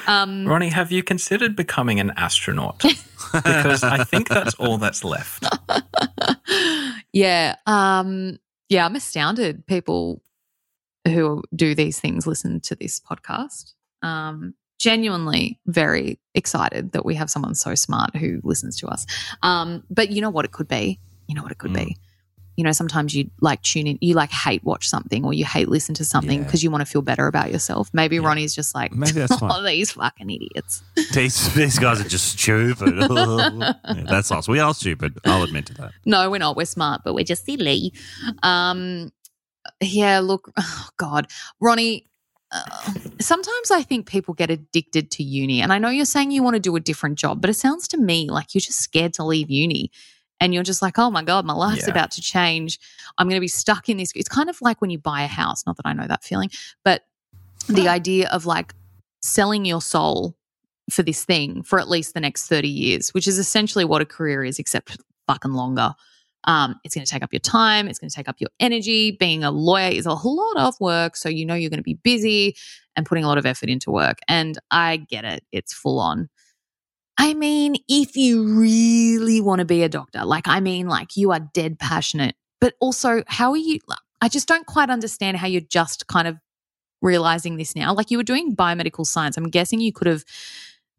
Um, 0.07 0.47
Ronnie, 0.47 0.69
have 0.69 0.93
you 0.93 1.03
considered 1.03 1.57
becoming 1.57 2.01
an 2.01 2.13
astronaut? 2.17 2.79
because 3.33 3.83
I 3.83 4.05
think 4.05 4.29
that's 4.29 4.55
all 4.55 4.79
that's 4.79 5.05
left. 5.05 5.47
yeah. 7.13 7.57
Um, 7.67 8.39
yeah, 8.69 8.85
I'm 8.85 8.97
astounded 8.97 9.67
people 9.67 10.23
who 11.07 11.43
do 11.55 11.75
these 11.75 12.01
things 12.01 12.27
listen 12.27 12.61
to 12.61 12.75
this 12.75 13.01
podcast. 13.01 13.75
Um, 14.03 14.55
genuinely 14.79 15.59
very 15.67 16.19
excited 16.35 16.93
that 16.93 17.05
we 17.05 17.15
have 17.15 17.31
someone 17.31 17.55
so 17.55 17.75
smart 17.75 18.15
who 18.17 18.41
listens 18.43 18.77
to 18.79 18.89
us. 18.89 19.07
Um, 19.43 19.85
but 19.89 20.11
you 20.11 20.21
know 20.21 20.31
what 20.31 20.45
it 20.45 20.53
could 20.53 20.69
be? 20.69 21.01
You 21.27 21.35
know 21.35 21.43
what 21.43 21.53
it 21.53 21.59
could 21.59 21.73
be? 21.73 21.97
You 22.57 22.65
know, 22.65 22.73
sometimes 22.73 23.15
you 23.15 23.31
like 23.41 23.63
tune 23.63 23.87
in, 23.87 23.99
you 24.01 24.15
like 24.15 24.31
hate 24.31 24.63
watch 24.65 24.89
something 24.89 25.25
or 25.25 25.33
you 25.33 25.45
hate 25.45 25.69
listen 25.69 25.95
to 25.97 26.05
something 26.05 26.39
Yeah. 26.39 26.45
because 26.45 26.63
you 26.63 26.71
want 26.71 26.83
to 26.83 26.87
feel 26.87 27.03
better 27.03 27.27
about 27.27 27.51
yourself. 27.51 27.91
Maybe 27.93 28.19
Ronnie's 28.21 28.55
just 28.55 28.75
like, 28.75 28.93
Maybe 28.93 29.13
that's 29.13 29.37
oh, 29.43 29.63
these 29.63 29.93
fucking 29.93 30.31
idiots. 30.31 30.83
these, 31.15 31.53
these 31.55 31.79
guys 31.79 32.01
are 32.01 32.09
just 32.09 32.39
stupid. 32.39 32.95
Yeah, 33.95 34.05
that's 34.09 34.31
us. 34.33 34.49
We 34.49 34.59
are 34.61 34.73
stupid. 34.75 35.19
I'll 35.25 35.43
admit 35.43 35.67
to 35.67 35.75
that. 35.75 35.93
No, 36.07 36.31
we're 36.31 36.39
not. 36.39 36.57
We're 36.57 36.65
smart, 36.67 37.03
but 37.05 37.15
we're 37.15 37.25
just 37.25 37.45
silly. 37.45 37.93
Um, 38.43 39.13
yeah, 39.81 40.21
look, 40.21 40.51
oh 40.57 40.89
God, 40.97 41.29
Ronnie. 41.61 42.09
Uh, 42.53 42.63
sometimes 43.21 43.71
I 43.73 43.83
think 43.83 44.07
people 44.07 44.33
get 44.33 44.49
addicted 44.51 45.11
to 45.13 45.23
uni, 45.25 45.61
and 45.61 45.73
I 45.73 45.79
know 45.79 45.89
you're 45.89 46.05
saying 46.05 46.31
you 46.31 46.43
want 46.43 46.55
to 46.55 46.61
do 46.61 46.77
a 46.77 46.81
different 46.81 47.19
job, 47.19 47.41
but 47.41 47.51
it 47.51 47.55
sounds 47.55 47.89
to 47.89 47.99
me 47.99 48.31
like 48.31 48.55
you're 48.55 48.61
just 48.61 48.81
scared 48.81 49.13
to 49.15 49.25
leave 49.25 49.51
uni, 49.51 49.91
and 50.41 50.53
you're 50.53 50.63
just 50.63 50.83
like, 50.83 50.99
oh 50.99 51.11
my 51.11 51.23
god, 51.23 51.45
my 51.45 51.53
life's 51.55 51.87
Yeah. 51.87 51.93
about 51.93 52.11
to 52.13 52.21
change. 52.23 52.79
I'm 53.19 53.29
going 53.29 53.37
to 53.37 53.41
be 53.41 53.49
stuck 53.49 53.89
in 53.89 53.97
this. 53.97 54.11
It's 54.15 54.29
kind 54.29 54.51
of 54.51 54.61
like 54.61 54.81
when 54.81 54.91
you 54.91 54.99
buy 54.99 55.23
a 55.23 55.27
house. 55.29 55.65
Not 55.67 55.77
that 55.77 55.87
I 55.87 55.93
know 55.93 56.07
that 56.07 56.25
feeling, 56.25 56.51
but 56.85 57.03
the 57.69 57.89
idea 57.89 58.29
of 58.31 58.45
like 58.47 58.75
selling 59.23 59.65
your 59.65 59.81
soul 59.81 60.37
for 60.91 61.03
this 61.03 61.25
thing 61.25 61.63
for 61.63 61.79
at 61.79 61.89
least 61.89 62.13
the 62.15 62.21
next 62.21 62.47
30 62.49 62.69
years, 62.69 63.11
which 63.15 63.27
is 63.27 63.39
essentially 63.39 63.85
what 63.85 64.03
a 64.03 64.05
career 64.07 64.45
is, 64.45 64.59
except 64.59 64.99
fucking 65.27 65.53
longer. 65.53 65.95
Um, 66.47 66.75
it's 66.85 66.95
going 66.95 67.07
to 67.07 67.11
take 67.11 67.23
up 67.23 67.33
your 67.33 67.41
time. 67.41 67.89
It's 67.89 67.99
going 67.99 68.11
to 68.11 68.15
take 68.15 68.29
up 68.29 68.37
your 68.39 68.51
energy. 68.61 69.13
Being 69.13 69.45
a 69.45 69.51
lawyer 69.51 69.89
is 69.91 70.05
a 70.05 70.13
lot 70.13 70.57
of 70.59 70.75
work. 70.79 71.17
So 71.17 71.31
you 71.31 71.47
know 71.47 71.55
you're 71.55 71.71
going 71.71 71.79
to 71.79 71.83
be 71.83 71.95
busy 71.95 72.55
and 72.97 73.07
putting 73.07 73.25
a 73.25 73.29
lot 73.29 73.39
of 73.39 73.47
effort 73.47 73.71
into 73.71 73.91
work. 73.91 74.19
And 74.29 74.59
I 74.71 74.99
get 74.99 75.25
it. 75.25 75.43
It's 75.53 75.73
full 75.73 75.99
on. 75.99 76.29
I 77.17 77.35
mean, 77.35 77.77
if 77.89 78.17
you 78.17 78.45
really 78.59 79.41
want 79.41 79.61
to 79.61 79.65
be 79.65 79.83
a 79.83 79.89
doctor, 79.89 80.25
like, 80.25 80.49
I 80.49 80.61
mean, 80.61 80.89
like 80.89 81.17
you 81.17 81.33
are 81.33 81.41
dead 81.41 81.79
passionate, 81.79 82.35
but 82.61 82.75
also, 82.81 83.23
how 83.27 83.51
are 83.53 83.57
you? 83.57 83.79
I 84.21 84.29
just 84.29 84.49
don't 84.49 84.67
quite 84.67 84.91
understand 84.91 85.37
how 85.37 85.47
you're 85.47 85.61
just 85.61 86.07
kind 86.07 86.27
of 86.27 86.39
realizing 87.03 87.57
this 87.57 87.77
now. 87.77 87.95
Like, 87.95 88.11
you 88.11 88.17
were 88.19 88.25
doing 88.25 88.57
biomedical 88.57 89.07
science. 89.07 89.37
I'm 89.37 89.51
guessing 89.51 89.81
you 89.81 89.93
could 89.93 90.07
have 90.07 90.25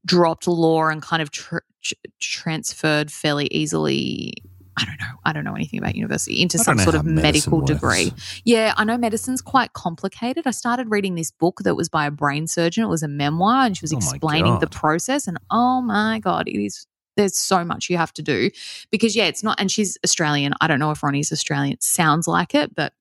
dropped 0.05 0.47
law 0.47 0.87
and 0.87 1.01
kind 1.01 1.21
of 1.21 1.31
tr- 1.31 1.57
tr- 1.81 1.93
transferred 2.19 3.11
fairly 3.11 3.47
easily. 3.47 4.33
I 4.77 4.85
don't 4.85 4.99
know. 4.99 5.19
I 5.23 5.33
don't 5.33 5.43
know 5.43 5.55
anything 5.55 5.79
about 5.79 5.95
university 5.95 6.41
into 6.41 6.57
some 6.57 6.77
sort 6.79 6.95
of 6.95 7.05
medical 7.05 7.59
works. 7.59 7.71
degree. 7.71 8.13
Yeah, 8.43 8.73
I 8.75 8.83
know 8.83 8.97
medicine's 8.97 9.41
quite 9.41 9.73
complicated. 9.73 10.45
I 10.45 10.51
started 10.51 10.91
reading 10.91 11.15
this 11.15 11.31
book 11.31 11.59
that 11.63 11.75
was 11.75 11.87
by 11.87 12.05
a 12.05 12.11
brain 12.11 12.47
surgeon. 12.47 12.83
It 12.83 12.89
was 12.89 13.03
a 13.03 13.07
memoir, 13.07 13.65
and 13.65 13.77
she 13.77 13.83
was 13.83 13.93
Oh 13.93 13.97
explaining 13.97 14.59
the 14.59 14.67
process. 14.67 15.27
And 15.27 15.37
oh 15.49 15.81
my 15.81 16.19
god, 16.19 16.47
it 16.47 16.61
is. 16.61 16.87
There's 17.15 17.37
so 17.37 17.63
much 17.63 17.89
you 17.89 17.95
have 17.95 18.11
to 18.13 18.21
do 18.21 18.51
because 18.91 19.15
yeah, 19.15 19.25
it's 19.25 19.43
not. 19.43 19.59
And 19.59 19.71
she's 19.71 19.97
Australian. 20.03 20.53
I 20.59 20.67
don't 20.67 20.79
know 20.79 20.91
if 20.91 21.01
Ronnie's 21.01 21.31
Australian. 21.31 21.73
It 21.73 21.83
sounds 21.83 22.27
like 22.27 22.53
it, 22.53 22.75
but 22.75 22.91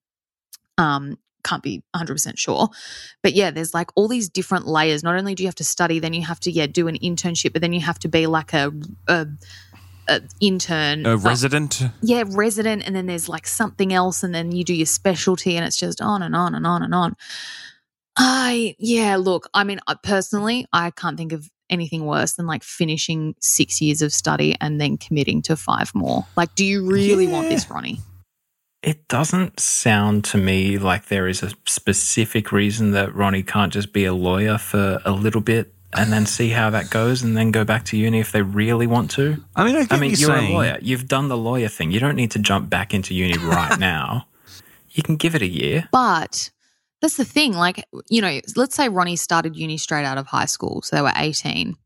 um, 0.78 1.18
can't 1.44 1.62
be 1.62 1.82
100% 1.94 2.38
sure. 2.38 2.68
But 3.22 3.34
yeah, 3.34 3.50
there's 3.50 3.74
like 3.74 3.90
all 3.94 4.08
these 4.08 4.28
different 4.28 4.66
layers. 4.66 5.04
Not 5.04 5.16
only 5.16 5.34
do 5.34 5.42
you 5.42 5.48
have 5.48 5.54
to 5.56 5.64
study, 5.64 6.00
then 6.00 6.14
you 6.14 6.22
have 6.22 6.40
to 6.40 6.50
yeah 6.50 6.66
do 6.66 6.88
an 6.88 6.98
internship, 6.98 7.52
but 7.52 7.62
then 7.62 7.72
you 7.72 7.80
have 7.80 7.98
to 8.00 8.08
be 8.08 8.26
like 8.26 8.52
a, 8.52 8.72
a, 9.06 9.26
a 10.08 10.20
intern, 10.40 11.06
A 11.06 11.14
Uh, 11.14 11.16
resident. 11.16 11.82
yeah, 12.02 12.24
resident, 12.28 12.82
and 12.86 12.94
then 12.94 13.06
there's 13.06 13.28
like 13.28 13.46
something 13.46 13.92
else, 13.92 14.22
and 14.22 14.34
then 14.34 14.52
you 14.52 14.64
do 14.64 14.74
your 14.74 14.86
specialty, 14.86 15.56
and 15.56 15.66
it's 15.66 15.76
just 15.76 16.00
on 16.00 16.22
and 16.22 16.34
on 16.36 16.54
and 16.54 16.66
on 16.66 16.82
and 16.82 16.94
on. 16.94 17.16
I 18.16 18.76
yeah, 18.78 19.16
look, 19.16 19.48
I 19.54 19.64
mean, 19.64 19.80
I- 19.86 19.94
personally, 20.02 20.66
I 20.72 20.90
can't 20.90 21.16
think 21.16 21.32
of 21.32 21.50
anything 21.70 22.04
worse 22.06 22.34
than 22.34 22.46
like 22.46 22.62
finishing 22.62 23.34
six 23.40 23.80
years 23.80 24.02
of 24.02 24.12
study 24.12 24.54
and 24.60 24.80
then 24.80 24.96
committing 24.98 25.42
to 25.42 25.56
five 25.56 25.92
more. 25.94 26.26
Like, 26.36 26.54
do 26.54 26.64
you 26.64 26.86
really 26.86 27.26
want 27.26 27.48
this, 27.48 27.68
Ronnie? 27.68 28.00
It 28.82 29.08
doesn't 29.08 29.58
sound 29.58 30.24
to 30.26 30.36
me 30.38 30.76
like 30.78 31.06
there 31.06 31.26
is 31.26 31.42
a 31.42 31.50
specific 31.66 32.52
reason 32.52 32.90
that 32.90 33.14
Ronnie 33.14 33.42
can't 33.42 33.72
just 33.72 33.94
be 33.94 34.04
a 34.04 34.12
lawyer 34.12 34.58
for 34.58 35.00
a 35.06 35.10
little 35.12 35.40
bit 35.40 35.73
and 35.96 36.12
then 36.12 36.26
see 36.26 36.48
how 36.50 36.70
that 36.70 36.90
goes 36.90 37.22
and 37.22 37.36
then 37.36 37.50
go 37.50 37.64
back 37.64 37.84
to 37.86 37.96
uni 37.96 38.20
if 38.20 38.32
they 38.32 38.42
really 38.42 38.86
want 38.86 39.10
to. 39.12 39.42
I 39.56 39.64
mean, 39.64 39.76
I, 39.76 39.80
get 39.82 39.92
I 39.92 39.98
mean, 39.98 40.10
you're 40.10 40.18
you're 40.30 40.36
saying. 40.38 40.50
a 40.52 40.54
lawyer. 40.54 40.78
You've 40.82 41.08
done 41.08 41.28
the 41.28 41.36
lawyer 41.36 41.68
thing. 41.68 41.90
You 41.90 42.00
don't 42.00 42.16
need 42.16 42.30
to 42.32 42.38
jump 42.38 42.68
back 42.70 42.92
into 42.94 43.14
uni 43.14 43.38
right 43.38 43.78
now. 43.80 44.26
You 44.90 45.02
can 45.02 45.16
give 45.16 45.34
it 45.34 45.42
a 45.42 45.46
year. 45.46 45.88
But 45.92 46.50
that's 47.00 47.16
the 47.16 47.24
thing. 47.24 47.52
Like, 47.54 47.84
you 48.08 48.20
know, 48.22 48.40
let's 48.56 48.74
say 48.76 48.88
Ronnie 48.88 49.16
started 49.16 49.56
uni 49.56 49.76
straight 49.78 50.04
out 50.04 50.18
of 50.18 50.26
high 50.26 50.44
school. 50.46 50.82
So 50.82 50.96
they 50.96 51.02
were 51.02 51.12
18. 51.16 51.76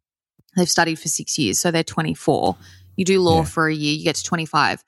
They've 0.57 0.69
studied 0.69 0.99
for 0.99 1.09
six 1.09 1.39
years. 1.39 1.59
So 1.59 1.71
they're 1.71 1.85
24. 1.85 2.57
You 2.97 3.05
do 3.05 3.21
law 3.21 3.39
Yeah. 3.39 3.45
for 3.45 3.69
a 3.69 3.75
year, 3.75 3.95
you 3.95 4.05
get 4.05 4.17
to 4.17 4.25
25. 4.25 4.83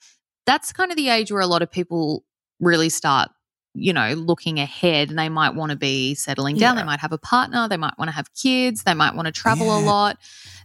That's 0.45 0.73
kind 0.73 0.91
of 0.91 0.97
the 0.97 1.09
age 1.09 1.31
where 1.31 1.41
a 1.41 1.47
lot 1.47 1.61
of 1.61 1.71
people 1.71 2.25
really 2.59 2.89
start, 2.89 3.29
you 3.73 3.93
know, 3.93 4.13
looking 4.13 4.59
ahead 4.59 5.09
and 5.09 5.17
they 5.17 5.29
might 5.29 5.55
want 5.55 5.71
to 5.71 5.77
be 5.77 6.13
settling 6.15 6.57
down. 6.57 6.75
Yeah. 6.75 6.81
They 6.81 6.85
might 6.85 6.99
have 6.99 7.13
a 7.13 7.17
partner. 7.17 7.67
They 7.67 7.77
might 7.77 7.97
want 7.97 8.09
to 8.09 8.15
have 8.15 8.33
kids. 8.33 8.83
They 8.83 8.93
might 8.93 9.15
want 9.15 9.27
to 9.27 9.31
travel 9.31 9.77
a 9.77 9.79
lot. 9.79 10.17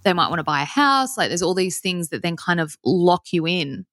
They 0.03 0.13
might 0.13 0.29
want 0.29 0.41
to 0.41 0.45
buy 0.45 0.63
a 0.63 0.67
house. 0.67 1.17
Like, 1.17 1.29
there's 1.29 1.43
all 1.43 1.55
these 1.55 1.79
things 1.79 2.09
that 2.09 2.23
then 2.23 2.37
kind 2.37 2.61
of 2.61 2.77
lock 2.85 3.33
you 3.33 3.47
in. 3.47 3.87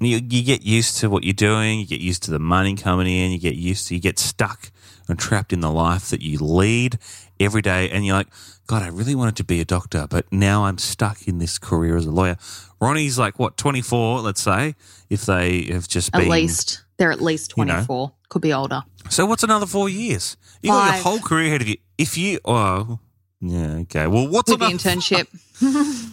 You, 0.00 0.20
you 0.28 0.44
get 0.44 0.62
used 0.62 0.98
to 0.98 1.10
what 1.10 1.24
you're 1.24 1.32
doing. 1.32 1.80
You 1.80 1.86
get 1.86 2.00
used 2.00 2.22
to 2.24 2.30
the 2.30 2.38
money 2.38 2.76
coming 2.76 3.06
in. 3.06 3.32
You 3.32 3.38
get 3.38 3.56
used 3.56 3.88
to, 3.88 3.94
you 3.94 4.00
get 4.00 4.18
stuck 4.18 4.70
and 5.08 5.18
trapped 5.18 5.52
in 5.52 5.60
the 5.60 5.70
life 5.70 6.10
that 6.10 6.22
you 6.22 6.38
lead 6.38 6.98
every 7.40 7.62
day. 7.62 7.90
And 7.90 8.06
you're 8.06 8.16
like, 8.16 8.28
God, 8.66 8.82
I 8.82 8.88
really 8.88 9.14
wanted 9.14 9.36
to 9.36 9.44
be 9.44 9.60
a 9.60 9.64
doctor, 9.64 10.06
but 10.08 10.30
now 10.32 10.66
I'm 10.66 10.78
stuck 10.78 11.26
in 11.26 11.38
this 11.38 11.58
career 11.58 11.96
as 11.96 12.06
a 12.06 12.10
lawyer. 12.10 12.36
Ronnie's 12.80 13.18
like, 13.18 13.38
what, 13.38 13.56
24, 13.56 14.20
let's 14.20 14.42
say, 14.42 14.74
if 15.08 15.24
they 15.24 15.62
have 15.64 15.88
just 15.88 16.14
At 16.14 16.20
been. 16.20 16.28
least 16.28 16.84
they're 16.98 17.12
at 17.12 17.20
least 17.20 17.54
you 17.56 17.64
know. 17.64 17.74
24. 17.74 18.12
Could 18.28 18.42
be 18.42 18.52
older. 18.52 18.82
So 19.08 19.24
what's 19.24 19.42
another 19.42 19.66
four 19.66 19.88
years? 19.88 20.36
You 20.62 20.70
got 20.70 20.94
your 20.94 21.02
whole 21.02 21.18
career 21.20 21.46
ahead 21.46 21.62
of 21.62 21.68
you. 21.68 21.76
If 21.96 22.18
you, 22.18 22.40
oh, 22.44 22.98
yeah, 23.40 23.76
okay. 23.82 24.06
Well, 24.06 24.28
what's 24.28 24.50
With 24.50 24.60
the 24.60 24.66
another 24.66 24.78
internship. 24.90 25.26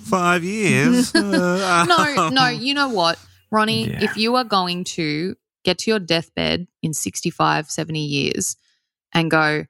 five 0.05 0.43
years? 0.43 1.11
Uh, 1.15 1.85
no, 1.87 2.29
no, 2.29 2.47
you 2.47 2.73
know 2.73 2.87
what, 2.89 3.19
Ronnie? 3.51 3.89
Yeah. 3.89 4.03
If 4.03 4.15
you 4.17 4.35
are 4.35 4.43
going 4.43 4.83
to 4.95 5.35
get 5.63 5.79
to 5.79 5.91
your 5.91 5.99
deathbed 5.99 6.67
in 6.83 6.93
65, 6.93 7.69
70 7.69 7.99
years 7.99 8.55
and 9.13 9.29
go, 9.31 9.65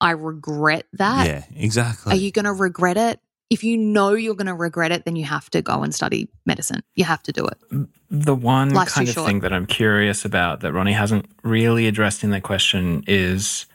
I 0.00 0.10
regret 0.12 0.86
that, 0.94 1.26
Yeah, 1.26 1.44
exactly. 1.56 2.12
are 2.12 2.16
you 2.16 2.30
going 2.30 2.44
to 2.44 2.52
regret 2.52 2.96
it? 2.96 3.20
If 3.50 3.64
you 3.64 3.78
know 3.78 4.12
you're 4.12 4.34
going 4.34 4.46
to 4.46 4.54
regret 4.54 4.92
it, 4.92 5.04
then 5.04 5.16
you 5.16 5.24
have 5.24 5.48
to 5.50 5.62
go 5.62 5.82
and 5.82 5.94
study 5.94 6.28
medicine. 6.44 6.82
You 6.94 7.04
have 7.04 7.22
to 7.22 7.32
do 7.32 7.46
it. 7.46 7.88
The 8.10 8.34
one 8.34 8.70
Life's 8.70 8.92
kind 8.92 9.08
of 9.08 9.14
short. 9.14 9.26
thing 9.26 9.40
that 9.40 9.52
I'm 9.52 9.66
curious 9.66 10.24
about 10.24 10.60
that 10.60 10.72
Ronnie 10.72 10.92
hasn't 10.92 11.26
really 11.42 11.86
addressed 11.86 12.22
in 12.22 12.30
that 12.30 12.42
question 12.42 13.04
is 13.06 13.66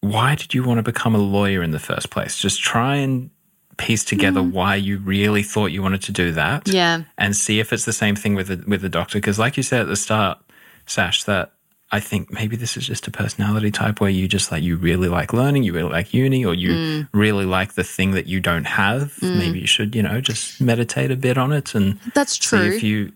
why 0.00 0.34
did 0.34 0.52
you 0.52 0.62
want 0.62 0.78
to 0.78 0.82
become 0.82 1.14
a 1.14 1.18
lawyer 1.18 1.62
in 1.62 1.70
the 1.70 1.78
first 1.78 2.10
place? 2.10 2.38
Just 2.38 2.62
try 2.62 2.96
and 2.96 3.30
piece 3.78 4.04
together 4.04 4.42
why 4.42 4.74
you 4.74 4.98
really 4.98 5.42
thought 5.42 5.66
you 5.66 5.82
wanted 5.82 6.02
to 6.02 6.12
do 6.12 6.32
that. 6.32 6.64
Mm. 6.64 6.74
Yeah. 6.74 7.02
And 7.18 7.36
see 7.36 7.60
if 7.60 7.72
it's 7.72 7.84
the 7.84 7.92
same 7.92 8.16
thing 8.16 8.34
with 8.34 8.48
the, 8.48 8.64
with 8.66 8.82
the 8.82 8.88
doctor. 8.88 9.18
Because, 9.18 9.38
like 9.38 9.56
you 9.56 9.62
said 9.62 9.80
at 9.82 9.88
the 9.88 9.96
start, 9.96 10.38
Sash, 10.86 11.24
that 11.24 11.52
I 11.96 12.00
think 12.00 12.22
maybe 12.40 12.56
this 12.56 12.76
is 12.76 12.86
just 12.86 13.06
a 13.08 13.10
personality 13.10 13.70
type 13.70 13.96
where 14.02 14.10
you 14.18 14.28
just 14.28 14.52
like, 14.52 14.62
you 14.68 14.76
really 14.76 15.08
like 15.18 15.32
learning, 15.32 15.62
you 15.66 15.72
really 15.72 15.92
like 15.98 16.12
uni, 16.22 16.44
or 16.44 16.54
you 16.54 16.70
Mm. 16.70 17.08
really 17.12 17.46
like 17.58 17.70
the 17.74 17.84
thing 17.96 18.10
that 18.16 18.26
you 18.32 18.38
don't 18.50 18.66
have. 18.82 19.02
Maybe 19.22 19.58
you 19.64 19.66
should, 19.66 19.94
you 19.96 20.02
know, 20.02 20.20
just 20.20 20.60
meditate 20.60 21.10
a 21.10 21.16
bit 21.16 21.36
on 21.38 21.52
it 21.52 21.74
and 21.74 21.98
That's 22.14 22.36
true. 22.36 22.70
See 22.70 22.76
if 22.76 22.82
you 22.82 23.12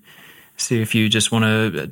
see 0.57 0.81
if 0.83 0.95
you 0.95 1.09
just 1.09 1.29
want 1.33 1.45
to 1.45 1.91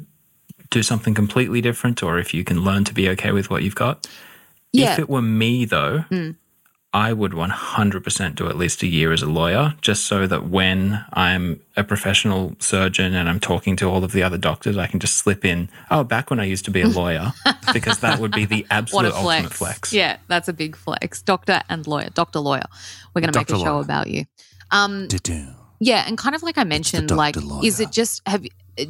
do 0.70 0.82
something 0.82 1.14
completely 1.14 1.60
different, 1.68 2.02
or 2.02 2.18
if 2.18 2.32
you 2.34 2.42
can 2.44 2.58
learn 2.68 2.84
to 2.84 2.94
be 2.94 3.08
okay 3.14 3.32
with 3.32 3.46
what 3.50 3.62
you've 3.62 3.74
got. 3.86 4.06
Yeah. 4.72 4.92
If 4.92 4.98
it 4.98 5.08
were 5.08 5.22
me, 5.22 5.64
though, 5.66 6.04
Mm. 6.10 6.34
I 6.92 7.12
would 7.12 7.32
100% 7.32 8.34
do 8.34 8.48
at 8.48 8.56
least 8.56 8.82
a 8.82 8.86
year 8.86 9.12
as 9.12 9.20
a 9.20 9.26
lawyer, 9.26 9.74
just 9.82 10.06
so 10.06 10.26
that 10.26 10.48
when 10.48 11.04
I'm 11.12 11.60
a 11.76 11.84
professional 11.84 12.56
surgeon 12.60 13.14
and 13.14 13.28
I'm 13.28 13.40
talking 13.40 13.76
to 13.76 13.90
all 13.90 14.02
of 14.04 14.12
the 14.12 14.22
other 14.22 14.38
doctors, 14.38 14.78
I 14.78 14.86
can 14.86 14.98
just 14.98 15.18
slip 15.18 15.44
in, 15.44 15.68
oh, 15.90 16.02
back 16.02 16.30
when 16.30 16.40
I 16.40 16.44
used 16.44 16.64
to 16.64 16.70
be 16.70 16.80
a 16.80 16.88
lawyer, 16.88 17.34
because 17.74 17.98
that 17.98 18.18
would 18.18 18.32
be 18.32 18.46
the 18.46 18.62
what 18.62 18.72
absolute 18.72 19.08
a 19.08 19.10
flex. 19.10 19.24
ultimate 19.24 19.52
flex. 19.52 19.92
Yeah, 19.92 20.16
that's 20.28 20.48
a 20.48 20.54
big 20.54 20.76
flex. 20.76 21.20
Doctor 21.20 21.60
and 21.68 21.86
lawyer. 21.86 22.08
Doctor 22.14 22.40
lawyer. 22.40 22.64
We're 23.14 23.20
going 23.20 23.32
to 23.32 23.38
make 23.38 23.48
Doctor 23.48 23.62
a 23.62 23.66
show 23.66 23.74
lawyer. 23.74 23.82
about 23.82 24.06
you. 24.06 24.24
Um, 24.70 25.08
yeah, 25.80 26.04
and 26.06 26.16
kind 26.16 26.34
of 26.34 26.42
like 26.42 26.56
I 26.56 26.64
mentioned, 26.64 27.08
Dr. 27.08 27.16
like, 27.16 27.36
is 27.62 27.80
it 27.80 27.92
just 27.92 28.22
have? 28.26 28.46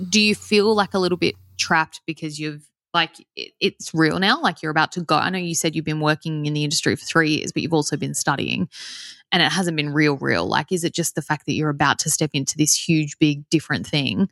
Do 0.09 0.21
you 0.21 0.35
feel 0.35 0.75
like 0.75 0.95
a 0.95 0.99
little 0.99 1.19
bit 1.19 1.35
trapped 1.57 2.01
because 2.07 2.39
you've 2.39 2.68
like 2.95 3.13
it, 3.37 3.53
it's 3.61 3.93
real 3.95 4.19
now? 4.19 4.41
Like 4.41 4.63
you're 4.63 4.71
about 4.71 4.93
to 4.93 5.03
go. 5.03 5.17
I 5.17 5.31
know 5.31 5.39
you 5.39 5.55
said 5.55 5.75
you've 5.75 5.85
been 5.85 6.01
working 6.01 6.47
in 6.47 6.55
the 6.55 6.65
industry 6.65 6.97
for 6.97 7.05
three 7.05 7.31
years, 7.37 7.53
but 7.53 7.63
you've 7.63 7.75
also 7.75 7.97
been 7.97 8.15
studying, 8.15 8.69
and 9.33 9.43
it 9.43 9.53
hasn't 9.53 9.77
been 9.77 9.93
real, 9.93 10.17
real. 10.17 10.47
Like, 10.47 10.73
is 10.73 10.85
it 10.85 10.95
just 10.95 11.15
the 11.15 11.23
fact 11.23 11.47
that 11.47 11.53
you're 11.53 11.71
about 11.71 11.99
to 12.01 12.11
step 12.11 12.31
into 12.33 12.57
this 12.57 12.75
huge, 12.75 13.19
big, 13.19 13.49
different 13.51 13.87
thing 13.87 14.29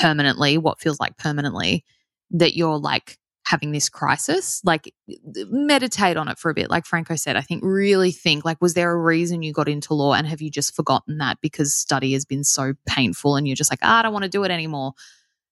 permanently? 0.00 0.58
What 0.58 0.80
feels 0.80 1.00
like 1.00 1.16
permanently 1.18 1.84
that 2.30 2.56
you're 2.56 2.78
like 2.78 3.18
having 3.46 3.72
this 3.72 3.88
crisis 3.88 4.60
like 4.64 4.94
meditate 5.34 6.16
on 6.16 6.28
it 6.28 6.38
for 6.38 6.50
a 6.50 6.54
bit 6.54 6.70
like 6.70 6.86
franco 6.86 7.16
said 7.16 7.36
i 7.36 7.40
think 7.40 7.62
really 7.64 8.12
think 8.12 8.44
like 8.44 8.60
was 8.60 8.74
there 8.74 8.92
a 8.92 8.96
reason 8.96 9.42
you 9.42 9.52
got 9.52 9.68
into 9.68 9.94
law 9.94 10.12
and 10.12 10.26
have 10.26 10.40
you 10.40 10.50
just 10.50 10.74
forgotten 10.74 11.18
that 11.18 11.38
because 11.40 11.74
study 11.74 12.12
has 12.12 12.24
been 12.24 12.44
so 12.44 12.72
painful 12.86 13.36
and 13.36 13.48
you're 13.48 13.56
just 13.56 13.70
like 13.70 13.80
ah, 13.82 13.98
i 13.98 14.02
don't 14.02 14.12
want 14.12 14.22
to 14.22 14.28
do 14.28 14.44
it 14.44 14.50
anymore 14.50 14.92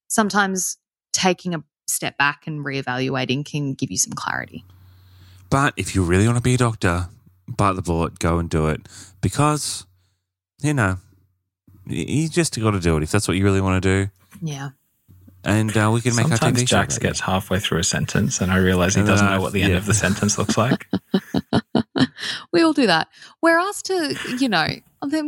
sometimes 0.07 0.76
taking 1.12 1.55
a 1.55 1.62
step 1.90 2.16
back 2.18 2.46
and 2.46 2.64
reevaluating 2.64 3.44
can 3.44 3.74
give 3.74 3.90
you 3.90 3.96
some 3.98 4.12
clarity 4.12 4.64
But 5.50 5.74
if 5.76 5.94
you 5.94 6.03
really 6.05 6.26
want 6.26 6.38
to 6.38 6.42
be 6.42 6.55
a 6.55 6.59
doctor, 6.59 7.09
bite 7.48 7.74
the 7.74 7.83
bullet, 7.83 8.18
go 8.18 8.38
and 8.38 8.48
do 8.48 8.68
it. 8.68 8.88
Because, 9.20 9.85
you 10.62 10.72
know, 10.74 10.98
you 11.87 12.29
just 12.29 12.59
got 12.61 12.70
to 12.72 12.81
do 12.81 12.96
it 12.96 13.03
if 13.03 13.11
that's 13.11 13.26
what 13.26 13.37
you 13.37 13.44
really 13.44 13.61
want 13.61 13.83
to 13.83 13.88
do. 14.07 14.11
yeah 14.40 14.70
And 15.44 15.76
uh, 15.76 15.90
we 15.92 16.00
can 16.00 16.14
make 16.14 16.26
our 16.31 16.37
Sometimes 16.37 16.59
TV 16.62 16.68
show. 16.68 16.76
Jax 16.76 16.98
gets 16.98 17.20
halfway 17.20 17.59
through 17.59 17.79
a 17.81 17.85
sentence 17.85 18.40
and 18.40 18.53
I 18.53 18.59
realize 18.59 18.94
he 18.94 19.00
And 19.00 19.09
doesn't 19.09 19.26
I- 19.26 19.35
know 19.37 19.40
what 19.42 19.53
the 19.53 19.62
end 19.62 19.72
yeah. 19.72 19.79
of 19.79 19.87
the 19.87 19.94
sentence 19.94 20.38
looks 20.38 20.57
like. 20.57 20.87
we 22.52 22.62
all 22.62 22.72
do 22.72 22.86
that 22.86 23.08
we're 23.40 23.58
asked 23.58 23.86
to 23.86 24.14
you 24.38 24.48
know 24.48 24.66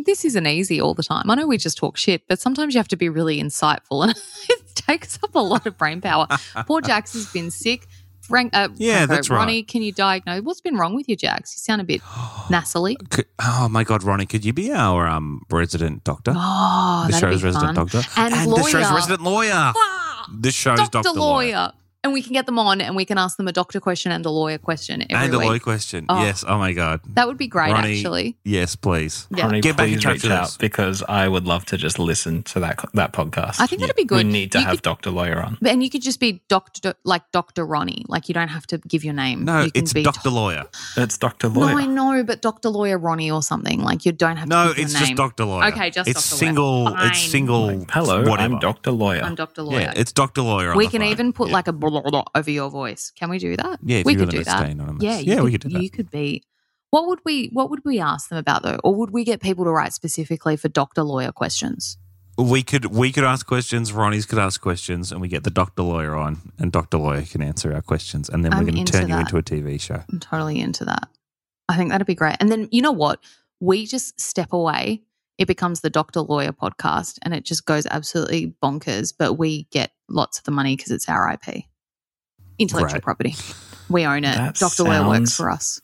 this 0.05 0.25
isn't 0.25 0.47
easy 0.47 0.81
all 0.81 0.95
the 0.95 1.03
time 1.03 1.31
i 1.31 1.35
know 1.35 1.47
we 1.47 1.57
just 1.57 1.77
talk 1.79 1.97
shit 1.97 2.23
but 2.29 2.41
sometimes 2.41 2.75
you 2.75 2.79
have 2.79 2.89
to 2.89 2.97
be 2.97 3.09
really 3.09 3.41
insightful 3.41 4.03
and 4.05 4.15
it 4.49 4.75
takes 4.75 5.19
up 5.23 5.35
a 5.35 5.41
lot 5.41 5.67
of 5.67 5.77
brain 5.79 6.01
power 6.01 6.27
poor 6.67 6.81
jax 6.81 7.13
has 7.13 7.27
been 7.33 7.51
sick 7.51 7.87
Frank, 8.23 8.55
uh, 8.55 8.69
Yeah, 8.77 8.99
Franco, 8.99 9.15
that's 9.15 9.31
right. 9.31 9.37
Ronnie, 9.39 9.63
can 9.65 9.83
you 9.83 9.93
diagnose 9.93 10.43
what's 10.45 10.61
been 10.61 10.77
wrong 10.77 10.95
with 10.95 11.09
you, 11.09 11.17
Jax? 11.17 11.55
You 11.57 11.59
sound 11.59 11.81
a 11.81 11.85
bit 11.85 12.01
nasally. 12.51 12.97
Oh 13.41 13.69
my 13.69 13.83
God, 13.83 14.05
Ronnie, 14.05 14.27
could 14.27 14.45
you 14.45 14.53
be 14.53 14.73
our 14.73 15.09
um, 15.09 15.43
resident 15.51 16.05
doctor? 16.05 16.33
Oh, 16.35 17.09
the 17.11 17.19
show's 17.19 17.41
be 17.43 17.47
resident 17.47 17.75
fun. 17.75 17.87
doctor. 17.87 18.01
And 18.17 18.47
lawyer. 18.49 18.63
the 18.63 18.69
show's 18.71 18.93
resident 18.93 19.23
lawyer. 19.23 19.51
Ah, 19.53 20.31
This 20.33 20.55
show's 20.55 20.79
doctor, 20.79 21.03
Dr. 21.03 21.19
lawyer. 21.19 21.73
And 22.05 22.13
we 22.13 22.21
can 22.21 22.33
get 22.33 22.47
them 22.47 22.59
on 22.59 22.81
and 22.81 22.97
we 22.97 23.05
can 23.05 23.17
ask 23.17 23.37
them 23.37 23.47
a 23.47 23.53
doctor 23.53 23.79
question 23.79 24.11
and 24.11 24.27
a 24.27 24.31
lawyer 24.31 24.59
question 24.59 25.03
every 25.09 25.25
And 25.27 25.35
a 25.35 25.39
week. 25.39 25.47
lawyer 25.49 25.59
question. 25.61 26.05
Oh. 26.09 26.21
Yes. 26.21 26.45
Oh 26.47 26.59
my 26.59 26.73
God. 26.73 27.01
That 27.15 27.29
would 27.29 27.39
be 27.39 27.47
great, 27.47 27.71
Ronnie, 27.71 27.95
actually. 27.99 28.37
Yes, 28.45 28.75
please. 28.75 29.29
Yeah. 29.31 29.45
Ronnie, 29.45 29.61
Get 29.61 29.77
back 29.77 29.87
in 29.87 29.95
please 29.95 30.03
touch 30.03 30.13
reach 30.15 30.23
with 30.25 30.33
out 30.33 30.43
us. 30.45 30.57
because 30.57 31.05
I 31.09 31.29
would 31.29 31.45
love 31.47 31.65
to 31.67 31.77
just 31.77 32.01
listen 32.01 32.43
to 32.45 32.59
that 32.59 32.85
that 32.95 33.13
podcast. 33.13 33.61
I 33.61 33.69
think 33.69 33.83
that'd 33.83 33.95
be 33.95 34.05
good. 34.05 34.27
We 34.27 34.33
need 34.33 34.51
to 34.51 34.59
You 34.59 34.65
have 34.65 34.75
could- 34.79 34.83
Dr. 34.83 35.11
Lawyer 35.11 35.41
on. 35.41 35.59
And 35.65 35.85
you 35.85 35.91
could 35.91 36.03
just 36.03 36.19
be 36.19 36.43
Doctor, 36.49 36.95
like 37.05 37.23
Doctor 37.31 37.65
Ronnie. 37.65 38.05
Like 38.09 38.29
you 38.29 38.35
don't 38.35 38.49
have 38.49 38.67
to 38.69 38.79
give 38.79 39.05
your 39.05 39.15
name. 39.15 39.45
No, 39.45 39.63
you 39.63 39.71
can 39.71 39.85
it's 39.85 39.93
be 39.93 40.03
Dr. 40.03 40.31
Lawyer. 40.31 40.65
It's 40.97 41.17
Dr. 41.19 41.49
Lawyer. 41.51 41.71
No, 41.71 41.79
I 41.79 41.87
know, 41.87 42.25
but 42.25 42.43
Dr. 42.43 42.69
Lawyer 42.69 42.99
Ronnie 42.99 43.31
or 43.31 43.45
something. 43.45 43.81
Like 43.81 44.05
you 44.05 44.11
don't 44.11 44.39
have 44.39 44.49
to 44.49 44.55
No, 44.57 44.69
give 44.71 44.79
your 44.79 44.85
it's 44.87 44.99
just 44.99 45.15
Dr. 45.15 45.45
Lawyer. 45.45 45.69
Okay, 45.69 45.91
just 45.91 46.09
it's 46.09 46.29
Dr. 46.29 46.37
single. 46.37 46.85
Lawyer. 46.87 46.97
It's 47.07 47.21
Fine. 47.21 47.31
single. 47.31 47.87
Hello, 47.91 48.23
whatever. 48.29 48.55
I'm 48.55 48.59
Dr. 48.59 48.91
Lawyer. 48.91 49.23
I'm 49.23 49.37
Dr. 49.37 49.63
Lawyer. 49.63 49.81
Yeah, 49.83 49.93
it's 49.95 50.11
Dr. 50.11 50.43
Lawyer. 50.43 50.73
On 50.73 50.77
we 50.77 50.87
the 50.87 50.91
can 50.91 51.03
phone. 51.03 51.11
even 51.11 51.33
put 51.33 51.49
like 51.51 51.69
a 51.69 51.73
blah, 52.01 52.11
blah, 52.11 52.25
over 52.35 52.51
your 52.51 52.71
voice. 52.71 53.13
Can 53.15 53.31
we 53.31 53.39
do 53.39 53.57
that? 53.57 53.81
Yeah, 53.85 53.99
if 53.99 54.07
we 54.07 54.15
could 54.17 54.31
do 54.31 54.43
that. 54.45 54.59
stay 54.59 54.71
anonymous. 54.73 55.03
Yeah, 55.03 55.19
Yeah, 55.19 55.37
you 55.37 55.45
we 55.45 55.51
could, 55.53 55.63
could 55.63 55.71
do 55.71 55.77
that. 55.77 55.83
You 55.83 55.91
could 55.91 56.11
be. 56.11 56.45
What 56.91 57.07
would 57.07 57.21
we? 57.25 57.49
What 57.53 57.71
would 57.71 57.85
we 57.85 58.01
ask 58.01 58.29
them 58.29 58.39
about 58.39 58.63
though, 58.63 58.79
or 58.85 58.95
would 58.95 59.11
we 59.11 59.25
get 59.25 59.41
people 59.41 59.65
to 59.65 59.71
write 59.71 59.95
specifically 59.95 60.57
for 60.57 60.69
Doctor 60.69 61.03
Lawyer 61.03 61.33
questions? 61.33 61.97
We 62.39 62.63
could 62.63 62.87
we 62.87 63.13
could 63.13 63.25
ask 63.25 63.47
questions. 63.47 63.93
Ronnie's 63.93 64.27
could 64.27 64.39
ask 64.39 64.61
questions, 64.61 65.13
and 65.13 65.21
we 65.21 65.29
get 65.29 65.45
the 65.45 65.51
Doctor 65.51 65.83
Lawyer 65.83 66.15
on, 66.15 66.53
and 66.59 66.73
Doctor 66.73 66.99
Lawyer 66.99 67.23
can 67.23 67.43
answer 67.43 67.73
our 67.75 67.83
questions, 67.83 68.29
and 68.29 68.45
then 68.45 68.53
I'm 68.53 68.65
we're 68.65 68.73
going 68.73 68.85
to 68.85 68.93
turn 68.93 69.09
you 69.09 69.17
into 69.17 69.37
a 69.37 69.43
TV 69.43 69.81
show. 69.81 70.03
I'm 70.11 70.19
totally 70.19 70.61
into 70.61 70.85
that. 70.87 71.09
I 71.69 71.77
think 71.77 71.91
that'd 71.91 72.07
be 72.07 72.15
great. 72.15 72.37
And 72.41 72.51
then 72.51 72.69
you 72.71 72.83
know 72.83 72.93
what? 72.93 73.21
We 73.61 73.87
just 73.87 74.21
step 74.21 74.53
away. 74.53 75.03
It 75.39 75.47
becomes 75.47 75.81
the 75.81 75.91
Doctor 75.91 76.21
Lawyer 76.21 76.53
podcast, 76.53 77.19
and 77.23 77.35
it 77.35 77.45
just 77.45 77.65
goes 77.65 77.87
absolutely 77.87 78.55
bonkers. 78.63 79.15
But 79.17 79.35
we 79.35 79.65
get 79.71 79.93
lots 80.09 80.39
of 80.39 80.45
the 80.45 80.51
money 80.51 80.77
because 80.77 80.91
it's 80.91 81.09
our 81.09 81.33
IP, 81.33 81.65
intellectual 82.59 82.93
Great. 82.93 83.03
property. 83.03 83.35
We 83.89 84.05
own 84.07 84.25
it. 84.25 84.35
That 84.37 84.55
Doctor 84.57 84.85
Lawyer 84.85 85.07
works 85.07 85.37
for 85.37 85.51
us. 85.51 85.81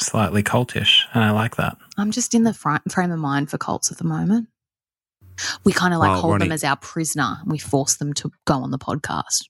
Slightly 0.00 0.42
cultish, 0.42 1.02
and 1.12 1.24
I 1.24 1.30
like 1.32 1.56
that. 1.56 1.76
I'm 1.96 2.10
just 2.12 2.34
in 2.34 2.44
the 2.44 2.54
fri- 2.54 2.78
frame 2.88 3.10
of 3.10 3.18
mind 3.18 3.50
for 3.50 3.58
cults 3.58 3.90
at 3.90 3.98
the 3.98 4.04
moment. 4.04 4.48
We 5.64 5.72
kind 5.72 5.94
of 5.94 6.00
like 6.00 6.10
Well, 6.10 6.20
hold 6.20 6.40
them 6.40 6.52
as 6.52 6.64
our 6.64 6.76
prisoner 6.76 7.38
and 7.42 7.50
we 7.50 7.58
force 7.58 7.96
them 7.96 8.12
to 8.14 8.30
go 8.44 8.54
on 8.54 8.70
the 8.70 8.78
podcast. 8.78 9.44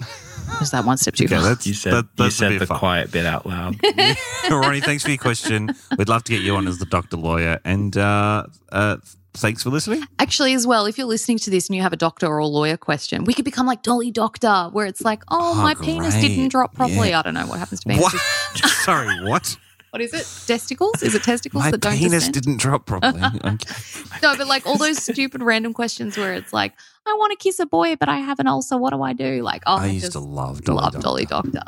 Is 0.60 0.70
that 0.72 0.84
one 0.84 0.96
step 0.96 1.14
too 1.14 1.24
Okay, 1.24 1.36
far? 1.36 1.44
that's 1.44 1.66
You 1.66 1.74
said 1.74 1.92
that, 1.92 2.04
you 2.04 2.10
that's 2.16 2.34
a 2.36 2.38
said 2.38 2.58
the 2.58 2.66
fun. 2.66 2.78
quiet 2.78 3.12
bit 3.12 3.24
out 3.26 3.46
loud. 3.46 3.76
Ronnie, 4.50 4.80
thanks 4.80 5.02
for 5.04 5.10
your 5.10 5.18
question. 5.18 5.70
We'd 5.96 6.08
love 6.08 6.24
to 6.24 6.32
get 6.32 6.42
you 6.42 6.56
on 6.56 6.66
as 6.66 6.78
the 6.78 6.86
Doctor 6.86 7.16
Lawyer, 7.16 7.60
and 7.64 7.96
uh, 7.96 8.46
uh, 8.72 8.96
thanks 9.34 9.62
for 9.62 9.70
listening. 9.70 10.02
Actually, 10.18 10.54
as 10.54 10.66
well, 10.66 10.86
if 10.86 10.98
you're 10.98 11.06
listening 11.06 11.38
to 11.38 11.50
this 11.50 11.68
and 11.68 11.76
you 11.76 11.82
have 11.82 11.92
a 11.92 11.96
doctor 11.96 12.26
or 12.26 12.38
a 12.38 12.46
lawyer 12.46 12.76
question, 12.76 13.24
we 13.24 13.34
could 13.34 13.44
become 13.44 13.66
like 13.66 13.82
Dolly 13.82 14.10
Doctor, 14.10 14.68
where 14.72 14.86
it's 14.86 15.00
like, 15.02 15.22
oh, 15.30 15.52
Oh, 15.58 15.62
my 15.62 15.74
penis 15.74 16.14
didn't 16.14 16.48
drop 16.48 16.74
properly. 16.74 17.10
Yeah. 17.10 17.20
I 17.20 17.22
don't 17.22 17.34
know 17.34 17.46
what 17.46 17.58
happens 17.58 17.80
to 17.80 17.88
me. 17.88 17.98
What? 17.98 18.12
Sorry, 18.84 19.08
what? 19.28 19.56
What 19.90 20.00
is 20.00 20.14
it? 20.14 20.24
Testicles? 20.46 21.02
Is 21.02 21.16
it 21.16 21.24
testicles 21.24 21.64
My 21.64 21.70
that 21.72 21.80
don't 21.80 21.96
penis 21.96 22.12
distend? 22.26 22.34
didn't 22.34 22.56
drop 22.60 22.86
properly. 22.86 23.20
Okay. 23.44 23.74
No, 24.22 24.36
but 24.36 24.46
like 24.46 24.64
all 24.66 24.76
those 24.78 25.02
stupid 25.02 25.42
random 25.42 25.72
questions 25.72 26.16
where 26.16 26.32
it's 26.34 26.52
like, 26.52 26.74
I 27.06 27.14
want 27.14 27.32
to 27.32 27.36
kiss 27.42 27.58
a 27.58 27.66
boy, 27.66 27.96
but 27.96 28.08
I 28.08 28.18
have 28.18 28.38
an 28.38 28.46
ulcer. 28.46 28.76
What 28.78 28.90
do 28.92 29.02
I 29.02 29.14
do? 29.14 29.42
Like, 29.42 29.62
oh, 29.66 29.78
I 29.78 29.86
used 29.86 30.12
to 30.12 30.20
love 30.20 30.62
Dolly 30.62 30.76
love 30.76 30.92
Doctor. 30.92 31.02
Dolly 31.02 31.24
Doctor. 31.26 31.62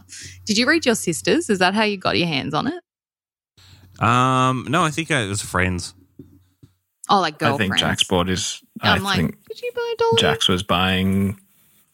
Did 0.44 0.56
you 0.56 0.68
read 0.68 0.86
your 0.86 0.94
sisters? 0.94 1.50
Is 1.50 1.58
that 1.58 1.74
how 1.74 1.82
you 1.82 1.96
got 1.96 2.16
your 2.16 2.28
hands 2.28 2.54
on 2.54 2.68
it? 2.68 2.82
Um, 4.00 4.66
no, 4.68 4.84
I 4.84 4.90
think 4.90 5.10
uh, 5.10 5.14
it 5.14 5.28
was 5.28 5.42
friends. 5.42 5.94
Oh, 7.12 7.20
like 7.20 7.42
I 7.42 7.56
think 7.56 7.76
Jax 7.76 8.04
bought 8.04 8.28
his. 8.28 8.62
I 8.80 8.92
I'm 8.94 9.02
like, 9.02 9.16
think 9.16 9.46
could 9.46 9.60
you 9.60 9.70
buy 9.74 9.94
Dolly? 9.98 10.20
Jax 10.20 10.48
was 10.48 10.62
buying 10.62 11.38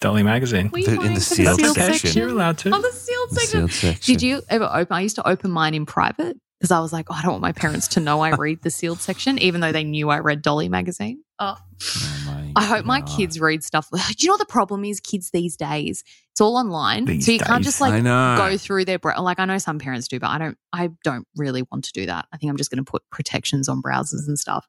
Dolly 0.00 0.22
magazine. 0.22 0.70
Were 0.72 0.78
you 0.78 0.86
The- 0.86 0.92
in 0.92 0.96
buying 0.98 1.14
the 1.14 1.20
for 1.20 1.34
sealed 1.34 1.60
sealed 1.60 1.76
section. 1.76 2.12
You're 2.16 2.28
allowed 2.28 2.58
to. 2.58 2.70
Oh, 2.74 2.80
the 2.80 2.92
sealed 2.92 3.30
The 3.30 3.34
section. 3.34 3.68
sealed 3.68 3.70
section. 3.94 4.14
Did 4.14 4.22
you 4.22 4.42
ever 4.48 4.64
open? 4.72 4.92
I 4.96 5.00
used 5.00 5.16
to 5.16 5.28
open 5.28 5.50
mine 5.50 5.74
in 5.74 5.86
private 5.86 6.36
because 6.60 6.70
I 6.70 6.80
was 6.80 6.92
like, 6.92 7.06
oh, 7.10 7.14
I 7.14 7.22
don't 7.22 7.32
want 7.32 7.42
my 7.42 7.52
parents 7.52 7.88
to 7.88 8.00
know 8.00 8.20
I 8.20 8.30
read 8.36 8.62
the 8.62 8.70
sealed 8.70 9.00
section, 9.00 9.38
even 9.38 9.60
though 9.60 9.72
they 9.72 9.84
knew 9.84 10.08
I 10.08 10.18
read 10.20 10.40
Dolly 10.42 10.68
magazine. 10.68 11.22
Oh, 11.40 11.56
Oh 11.80 12.22
my 12.26 12.52
I 12.56 12.64
hope 12.64 12.84
my 12.84 12.98
God. 13.00 13.08
kids 13.16 13.38
read 13.40 13.62
stuff. 13.62 13.88
Do 13.92 13.98
you 14.18 14.26
know 14.26 14.32
what 14.32 14.38
the 14.40 14.46
problem 14.46 14.84
is? 14.84 14.98
Kids 14.98 15.30
these 15.30 15.56
days, 15.56 16.02
it's 16.32 16.40
all 16.40 16.56
online, 16.56 17.04
These 17.04 17.26
so 17.26 17.30
you 17.32 17.38
can't 17.38 17.58
days. 17.58 17.66
just 17.66 17.80
like 17.80 18.02
know. 18.02 18.34
go 18.36 18.56
through 18.56 18.84
their 18.84 18.98
bro- 18.98 19.20
like. 19.22 19.38
I 19.38 19.44
know 19.44 19.58
some 19.58 19.78
parents 19.78 20.08
do, 20.08 20.18
but 20.18 20.28
I 20.30 20.38
don't. 20.38 20.58
I 20.72 20.90
don't 21.04 21.26
really 21.36 21.62
want 21.70 21.84
to 21.84 21.92
do 21.92 22.06
that. 22.06 22.26
I 22.32 22.36
think 22.36 22.50
I'm 22.50 22.56
just 22.56 22.70
going 22.72 22.84
to 22.84 22.90
put 22.90 23.02
protections 23.12 23.68
on 23.68 23.80
browsers 23.80 24.26
and 24.26 24.36
stuff. 24.36 24.66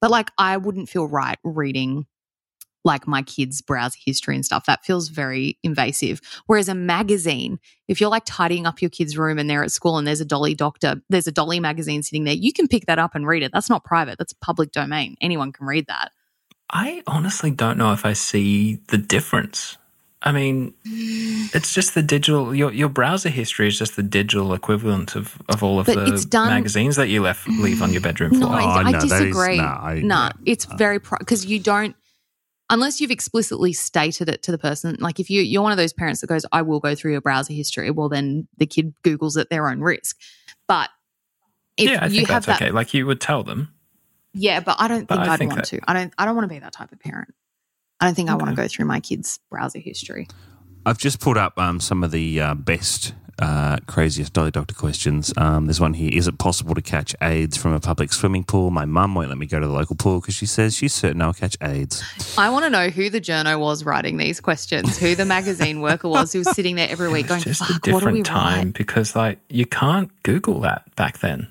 But 0.00 0.10
like, 0.10 0.30
I 0.38 0.56
wouldn't 0.56 0.88
feel 0.88 1.06
right 1.06 1.38
reading 1.44 2.06
like 2.84 3.06
my 3.06 3.22
kids' 3.22 3.60
browser 3.60 3.98
history 4.04 4.34
and 4.34 4.44
stuff. 4.44 4.64
That 4.66 4.84
feels 4.84 5.08
very 5.08 5.58
invasive. 5.62 6.20
Whereas 6.46 6.68
a 6.68 6.74
magazine, 6.74 7.58
if 7.88 8.00
you're 8.00 8.10
like 8.10 8.24
tidying 8.24 8.66
up 8.66 8.80
your 8.80 8.90
kid's 8.90 9.18
room 9.18 9.38
and 9.38 9.50
they're 9.50 9.62
at 9.62 9.70
school 9.70 9.98
and 9.98 10.06
there's 10.06 10.20
a 10.20 10.24
Dolly 10.24 10.54
Doctor, 10.54 11.02
there's 11.08 11.26
a 11.26 11.32
Dolly 11.32 11.60
magazine 11.60 12.02
sitting 12.02 12.24
there, 12.24 12.34
you 12.34 12.52
can 12.52 12.68
pick 12.68 12.86
that 12.86 12.98
up 12.98 13.14
and 13.14 13.26
read 13.26 13.42
it. 13.42 13.52
That's 13.52 13.68
not 13.68 13.84
private. 13.84 14.18
That's 14.18 14.32
public 14.32 14.72
domain. 14.72 15.16
Anyone 15.20 15.52
can 15.52 15.66
read 15.66 15.86
that. 15.88 16.12
I 16.70 17.02
honestly 17.06 17.50
don't 17.50 17.78
know 17.78 17.92
if 17.92 18.06
I 18.06 18.12
see 18.12 18.76
the 18.88 18.98
difference. 18.98 19.76
I 20.22 20.32
mean, 20.32 20.74
it's 20.84 21.72
just 21.72 21.94
the 21.94 22.02
digital. 22.02 22.54
Your 22.54 22.72
your 22.72 22.90
browser 22.90 23.30
history 23.30 23.68
is 23.68 23.78
just 23.78 23.96
the 23.96 24.02
digital 24.02 24.52
equivalent 24.52 25.16
of, 25.16 25.40
of 25.48 25.62
all 25.62 25.80
of 25.80 25.86
But 25.86 25.94
the 26.04 26.26
done- 26.28 26.48
magazines 26.48 26.96
that 26.96 27.08
you 27.08 27.22
left 27.22 27.48
leave 27.48 27.80
on 27.82 27.92
your 27.92 28.02
bedroom 28.02 28.32
No, 28.32 28.46
floor. 28.48 28.60
I, 28.60 28.64
Oh, 28.64 28.68
I 28.68 28.82
no, 28.82 28.92
that 28.92 29.04
is- 29.04 29.10
disagree. 29.10 29.56
no, 29.56 29.64
I- 29.64 30.00
nah, 30.04 30.26
yeah. 30.26 30.52
it's 30.52 30.66
very 30.66 30.98
because 30.98 31.46
you 31.46 31.58
don't 31.58 31.96
unless 32.68 33.00
you've 33.00 33.10
explicitly 33.10 33.72
stated 33.72 34.28
it 34.28 34.42
to 34.42 34.52
the 34.52 34.58
person. 34.58 34.96
Like 35.00 35.18
if 35.20 35.30
you 35.30 35.40
you're 35.40 35.62
one 35.62 35.72
of 35.72 35.78
those 35.78 35.94
parents 35.94 36.20
that 36.20 36.26
goes, 36.26 36.44
"I 36.52 36.60
will 36.62 36.80
go 36.80 36.94
through 36.94 37.12
your 37.12 37.22
browser 37.22 37.54
history," 37.54 37.90
well, 37.90 38.10
then 38.10 38.46
the 38.58 38.66
kid 38.66 38.92
googles 39.02 39.40
at 39.40 39.48
their 39.48 39.68
own 39.70 39.80
risk. 39.80 40.18
But 40.68 40.90
if 41.78 41.88
yeah, 41.88 42.00
I 42.02 42.06
you 42.08 42.16
think 42.16 42.28
have 42.28 42.44
that's 42.44 42.58
that, 42.58 42.62
okay. 42.66 42.72
Like 42.72 42.92
you 42.92 43.06
would 43.06 43.22
tell 43.22 43.42
them. 43.42 43.72
yeah, 44.34 44.60
but 44.60 44.76
I 44.78 44.86
don't 44.86 45.08
But 45.08 45.16
think 45.16 45.28
I 45.28 45.32
I'd 45.32 45.38
think 45.38 45.50
want 45.52 45.62
that- 45.62 45.78
to. 45.78 45.90
I 45.90 45.94
don't. 45.94 46.12
I 46.18 46.26
don't 46.26 46.36
want 46.36 46.44
to 46.48 46.54
be 46.54 46.58
that 46.60 46.74
type 46.74 46.92
of 46.92 47.00
parent. 47.00 47.32
I 48.00 48.06
don't 48.06 48.14
think 48.14 48.30
I 48.30 48.34
want 48.34 48.50
to 48.50 48.56
go 48.56 48.66
through 48.68 48.86
my 48.86 49.00
kid's 49.00 49.38
browser 49.50 49.78
history. 49.78 50.26
I've 50.86 50.98
just 50.98 51.20
put 51.20 51.36
up 51.36 51.58
um, 51.58 51.78
some 51.80 52.02
of 52.02 52.10
the 52.10 52.40
uh, 52.40 52.54
best, 52.54 53.12
uh, 53.38 53.76
craziest 53.86 54.32
Dolly 54.32 54.50
Doctor 54.50 54.74
questions. 54.74 55.30
Um, 55.36 55.66
there's 55.66 55.80
one 55.80 55.92
here. 55.92 56.10
Is 56.10 56.26
it 56.26 56.38
possible 56.38 56.74
to 56.74 56.80
catch 56.80 57.14
AIDS 57.20 57.58
from 57.58 57.74
a 57.74 57.80
public 57.80 58.14
swimming 58.14 58.44
pool? 58.44 58.70
My 58.70 58.86
mum 58.86 59.14
won't 59.14 59.28
let 59.28 59.36
me 59.36 59.44
go 59.44 59.60
to 59.60 59.66
the 59.66 59.72
local 59.72 59.96
pool 59.96 60.20
because 60.20 60.34
she 60.34 60.46
says 60.46 60.74
she's 60.74 60.94
certain 60.94 61.20
I'll 61.20 61.34
catch 61.34 61.58
AIDS. 61.60 62.02
I 62.38 62.48
want 62.48 62.64
to 62.64 62.70
know 62.70 62.88
who 62.88 63.10
the 63.10 63.20
journo 63.20 63.60
was 63.60 63.84
writing 63.84 64.16
these 64.16 64.40
questions, 64.40 64.96
who 64.96 65.14
the 65.14 65.26
magazine 65.26 65.80
worker 65.82 66.08
was 66.08 66.32
who 66.32 66.38
was 66.38 66.50
sitting 66.52 66.76
there 66.76 66.88
every 66.88 67.10
week 67.10 67.26
going, 67.28 67.42
It's 67.42 67.58
just 67.58 67.64
"Fuck, 67.70 67.86
a 67.86 67.92
what 67.92 68.00
do 68.00 68.06
we 68.06 68.22
different 68.22 68.26
time 68.26 68.64
write?" 68.68 68.74
because 68.74 69.14
like 69.14 69.38
you 69.50 69.66
can't 69.66 70.10
Google 70.22 70.60
that 70.60 70.96
back 70.96 71.18
then. 71.18 71.48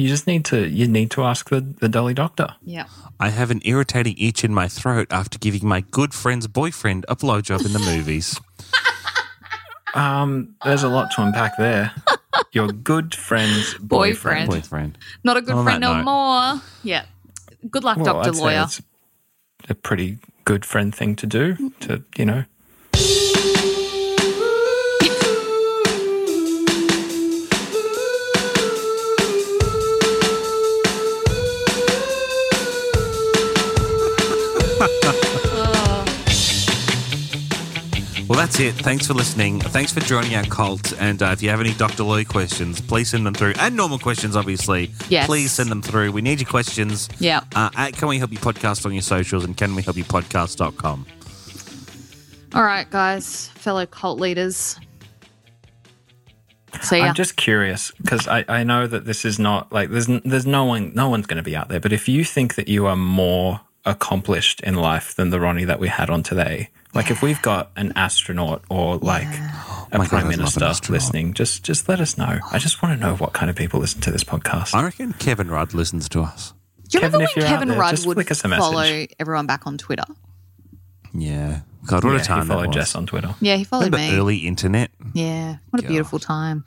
You 0.00 0.08
just 0.08 0.26
need 0.26 0.44
to 0.46 0.66
you 0.68 0.88
need 0.88 1.10
to 1.12 1.22
ask 1.24 1.50
the, 1.50 1.60
the 1.60 1.88
Dolly 1.88 2.14
doctor. 2.14 2.56
Yeah. 2.62 2.86
I 3.18 3.28
have 3.28 3.50
an 3.50 3.60
irritating 3.64 4.16
itch 4.18 4.44
in 4.44 4.54
my 4.54 4.66
throat 4.68 5.08
after 5.10 5.38
giving 5.38 5.66
my 5.68 5.82
good 5.90 6.14
friend's 6.14 6.46
boyfriend 6.46 7.04
a 7.08 7.16
blowjob 7.16 7.64
in 7.66 7.72
the 7.72 7.78
movies. 7.80 8.38
Um, 9.92 10.54
there's 10.64 10.84
a 10.84 10.88
lot 10.88 11.10
to 11.12 11.22
unpack 11.22 11.56
there. 11.58 11.90
Your 12.52 12.68
good 12.68 13.12
friend's 13.12 13.74
boyfriend. 13.74 14.48
Boyfriend. 14.48 14.50
boyfriend. 14.50 14.98
Not 15.24 15.36
a 15.36 15.42
good 15.42 15.56
On 15.56 15.64
friend 15.64 15.80
no 15.80 15.94
note. 15.96 16.04
more. 16.04 16.62
Yeah. 16.84 17.06
Good 17.68 17.82
luck, 17.82 17.96
Well, 17.96 18.06
Doctor 18.06 18.28
I'd 18.30 18.36
say 18.36 18.40
Lawyer. 18.42 18.62
it's 18.66 18.80
a 19.68 19.74
pretty 19.74 20.18
good 20.44 20.64
friend 20.64 20.94
thing 20.94 21.16
to 21.16 21.26
do. 21.26 21.72
To 21.80 22.04
you 22.16 22.24
know, 22.24 22.44
Well, 38.30 38.38
that's 38.38 38.60
it. 38.60 38.76
Thanks 38.76 39.08
for 39.08 39.14
listening. 39.14 39.58
Thanks 39.58 39.92
for 39.92 39.98
joining 39.98 40.36
our 40.36 40.44
cult. 40.44 40.92
And 41.00 41.20
uh, 41.20 41.30
if 41.32 41.42
you 41.42 41.50
have 41.50 41.58
any 41.58 41.74
Dr. 41.74 42.04
Louis 42.04 42.24
questions, 42.24 42.80
please 42.80 43.08
send 43.08 43.26
them 43.26 43.34
through. 43.34 43.54
And 43.58 43.76
normal 43.76 43.98
questions, 43.98 44.36
obviously. 44.36 44.92
Yes. 45.08 45.26
Please 45.26 45.50
send 45.50 45.68
them 45.68 45.82
through. 45.82 46.12
We 46.12 46.22
need 46.22 46.40
your 46.40 46.48
questions. 46.48 47.08
Yeah. 47.18 47.40
Uh, 47.56 47.70
at 47.76 47.94
Can 47.94 48.06
We 48.06 48.18
Help 48.18 48.30
You 48.30 48.38
Podcast 48.38 48.86
on 48.86 48.92
your 48.92 49.02
socials 49.02 49.44
and 49.44 49.56
Can 49.56 49.74
We 49.74 49.82
Help 49.82 49.96
You 49.96 50.04
Podcast.com. 50.04 51.06
All 52.54 52.62
right, 52.62 52.88
guys, 52.88 53.48
fellow 53.48 53.84
cult 53.84 54.20
leaders. 54.20 54.78
See 56.82 56.98
ya. 56.98 57.06
I'm 57.06 57.14
just 57.16 57.34
curious 57.34 57.90
because 58.00 58.28
I, 58.28 58.44
I 58.46 58.62
know 58.62 58.86
that 58.86 59.06
this 59.06 59.24
is 59.24 59.40
not 59.40 59.72
like 59.72 59.90
there's 59.90 60.06
there's 60.06 60.46
no 60.46 60.66
one 60.66 60.92
no 60.94 61.08
one's 61.08 61.26
going 61.26 61.38
to 61.38 61.42
be 61.42 61.56
out 61.56 61.68
there. 61.68 61.80
But 61.80 61.92
if 61.92 62.08
you 62.08 62.24
think 62.24 62.54
that 62.54 62.68
you 62.68 62.86
are 62.86 62.94
more 62.94 63.62
accomplished 63.84 64.60
in 64.60 64.74
life 64.74 65.14
than 65.14 65.30
the 65.30 65.40
Ronnie 65.40 65.64
that 65.64 65.80
we 65.80 65.88
had 65.88 66.10
on 66.10 66.22
today, 66.22 66.70
like 66.94 67.10
if 67.10 67.22
we've 67.22 67.40
got 67.42 67.70
an 67.76 67.92
astronaut 67.96 68.62
or 68.68 68.96
like 68.98 69.26
a 69.26 69.28
oh 69.30 69.88
my 69.92 69.98
God, 69.98 70.08
prime 70.08 70.26
I'd 70.26 70.38
love 70.38 70.56
an 70.56 70.60
minister 70.60 70.92
listening, 70.92 71.34
just 71.34 71.62
just 71.62 71.88
let 71.88 72.00
us 72.00 72.18
know. 72.18 72.38
I 72.50 72.58
just 72.58 72.82
want 72.82 72.98
to 72.98 73.06
know 73.06 73.14
what 73.16 73.32
kind 73.32 73.48
of 73.50 73.56
people 73.56 73.80
listen 73.80 74.00
to 74.02 74.10
this 74.10 74.24
podcast. 74.24 74.74
I 74.74 74.82
reckon 74.82 75.12
Kevin 75.14 75.48
Rudd 75.50 75.74
listens 75.74 76.08
to 76.10 76.22
us. 76.22 76.52
Do 76.88 76.98
you 76.98 77.00
Kevin, 77.00 77.20
remember 77.20 77.40
when 77.40 77.46
Kevin 77.46 77.68
there, 77.68 77.78
Rudd 77.78 78.06
would 78.06 78.14
flick 78.14 78.30
us 78.30 78.44
a 78.44 78.48
message. 78.48 78.60
follow 78.62 79.06
everyone 79.20 79.46
back 79.46 79.66
on 79.66 79.78
Twitter? 79.78 80.04
Yeah. 81.14 81.60
God, 81.86 82.04
what 82.04 82.12
yeah, 82.12 82.20
a 82.20 82.24
time 82.24 82.42
he 82.42 82.48
that 82.48 82.54
followed 82.54 82.66
was. 82.68 82.76
Jess 82.76 82.94
on 82.94 83.06
Twitter. 83.06 83.34
Yeah, 83.40 83.56
he 83.56 83.64
followed 83.64 83.86
Remember 83.92 84.12
me. 84.12 84.18
early 84.18 84.36
internet? 84.38 84.90
Yeah, 85.14 85.56
what 85.70 85.82
a 85.82 85.86
beautiful 85.88 86.18
time. 86.18 86.64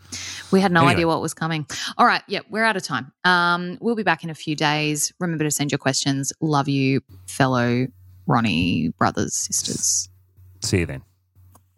We 0.51 0.59
had 0.59 0.71
no 0.71 0.79
Anyway. 0.81 0.93
idea 0.93 1.07
what 1.07 1.21
was 1.21 1.33
coming. 1.33 1.65
All 1.97 2.05
right, 2.05 2.23
yeah, 2.27 2.39
we're 2.49 2.63
out 2.63 2.75
of 2.77 2.83
time. 2.83 3.11
Um, 3.23 3.77
we'll 3.79 3.95
be 3.95 4.03
back 4.03 4.23
in 4.23 4.29
a 4.29 4.35
few 4.35 4.55
days. 4.55 5.13
Remember 5.19 5.43
to 5.43 5.51
send 5.51 5.71
your 5.71 5.79
questions. 5.79 6.33
Love 6.41 6.67
you, 6.67 7.01
fellow 7.27 7.87
Ronnie 8.27 8.89
brothers, 8.97 9.35
sisters. 9.35 10.09
See 10.61 10.79
you 10.79 10.85
then. 10.85 11.03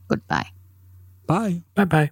Goodbye. 0.07 0.47
Bye. 1.27 1.63
Bye 1.75 1.85
bye. 1.85 2.11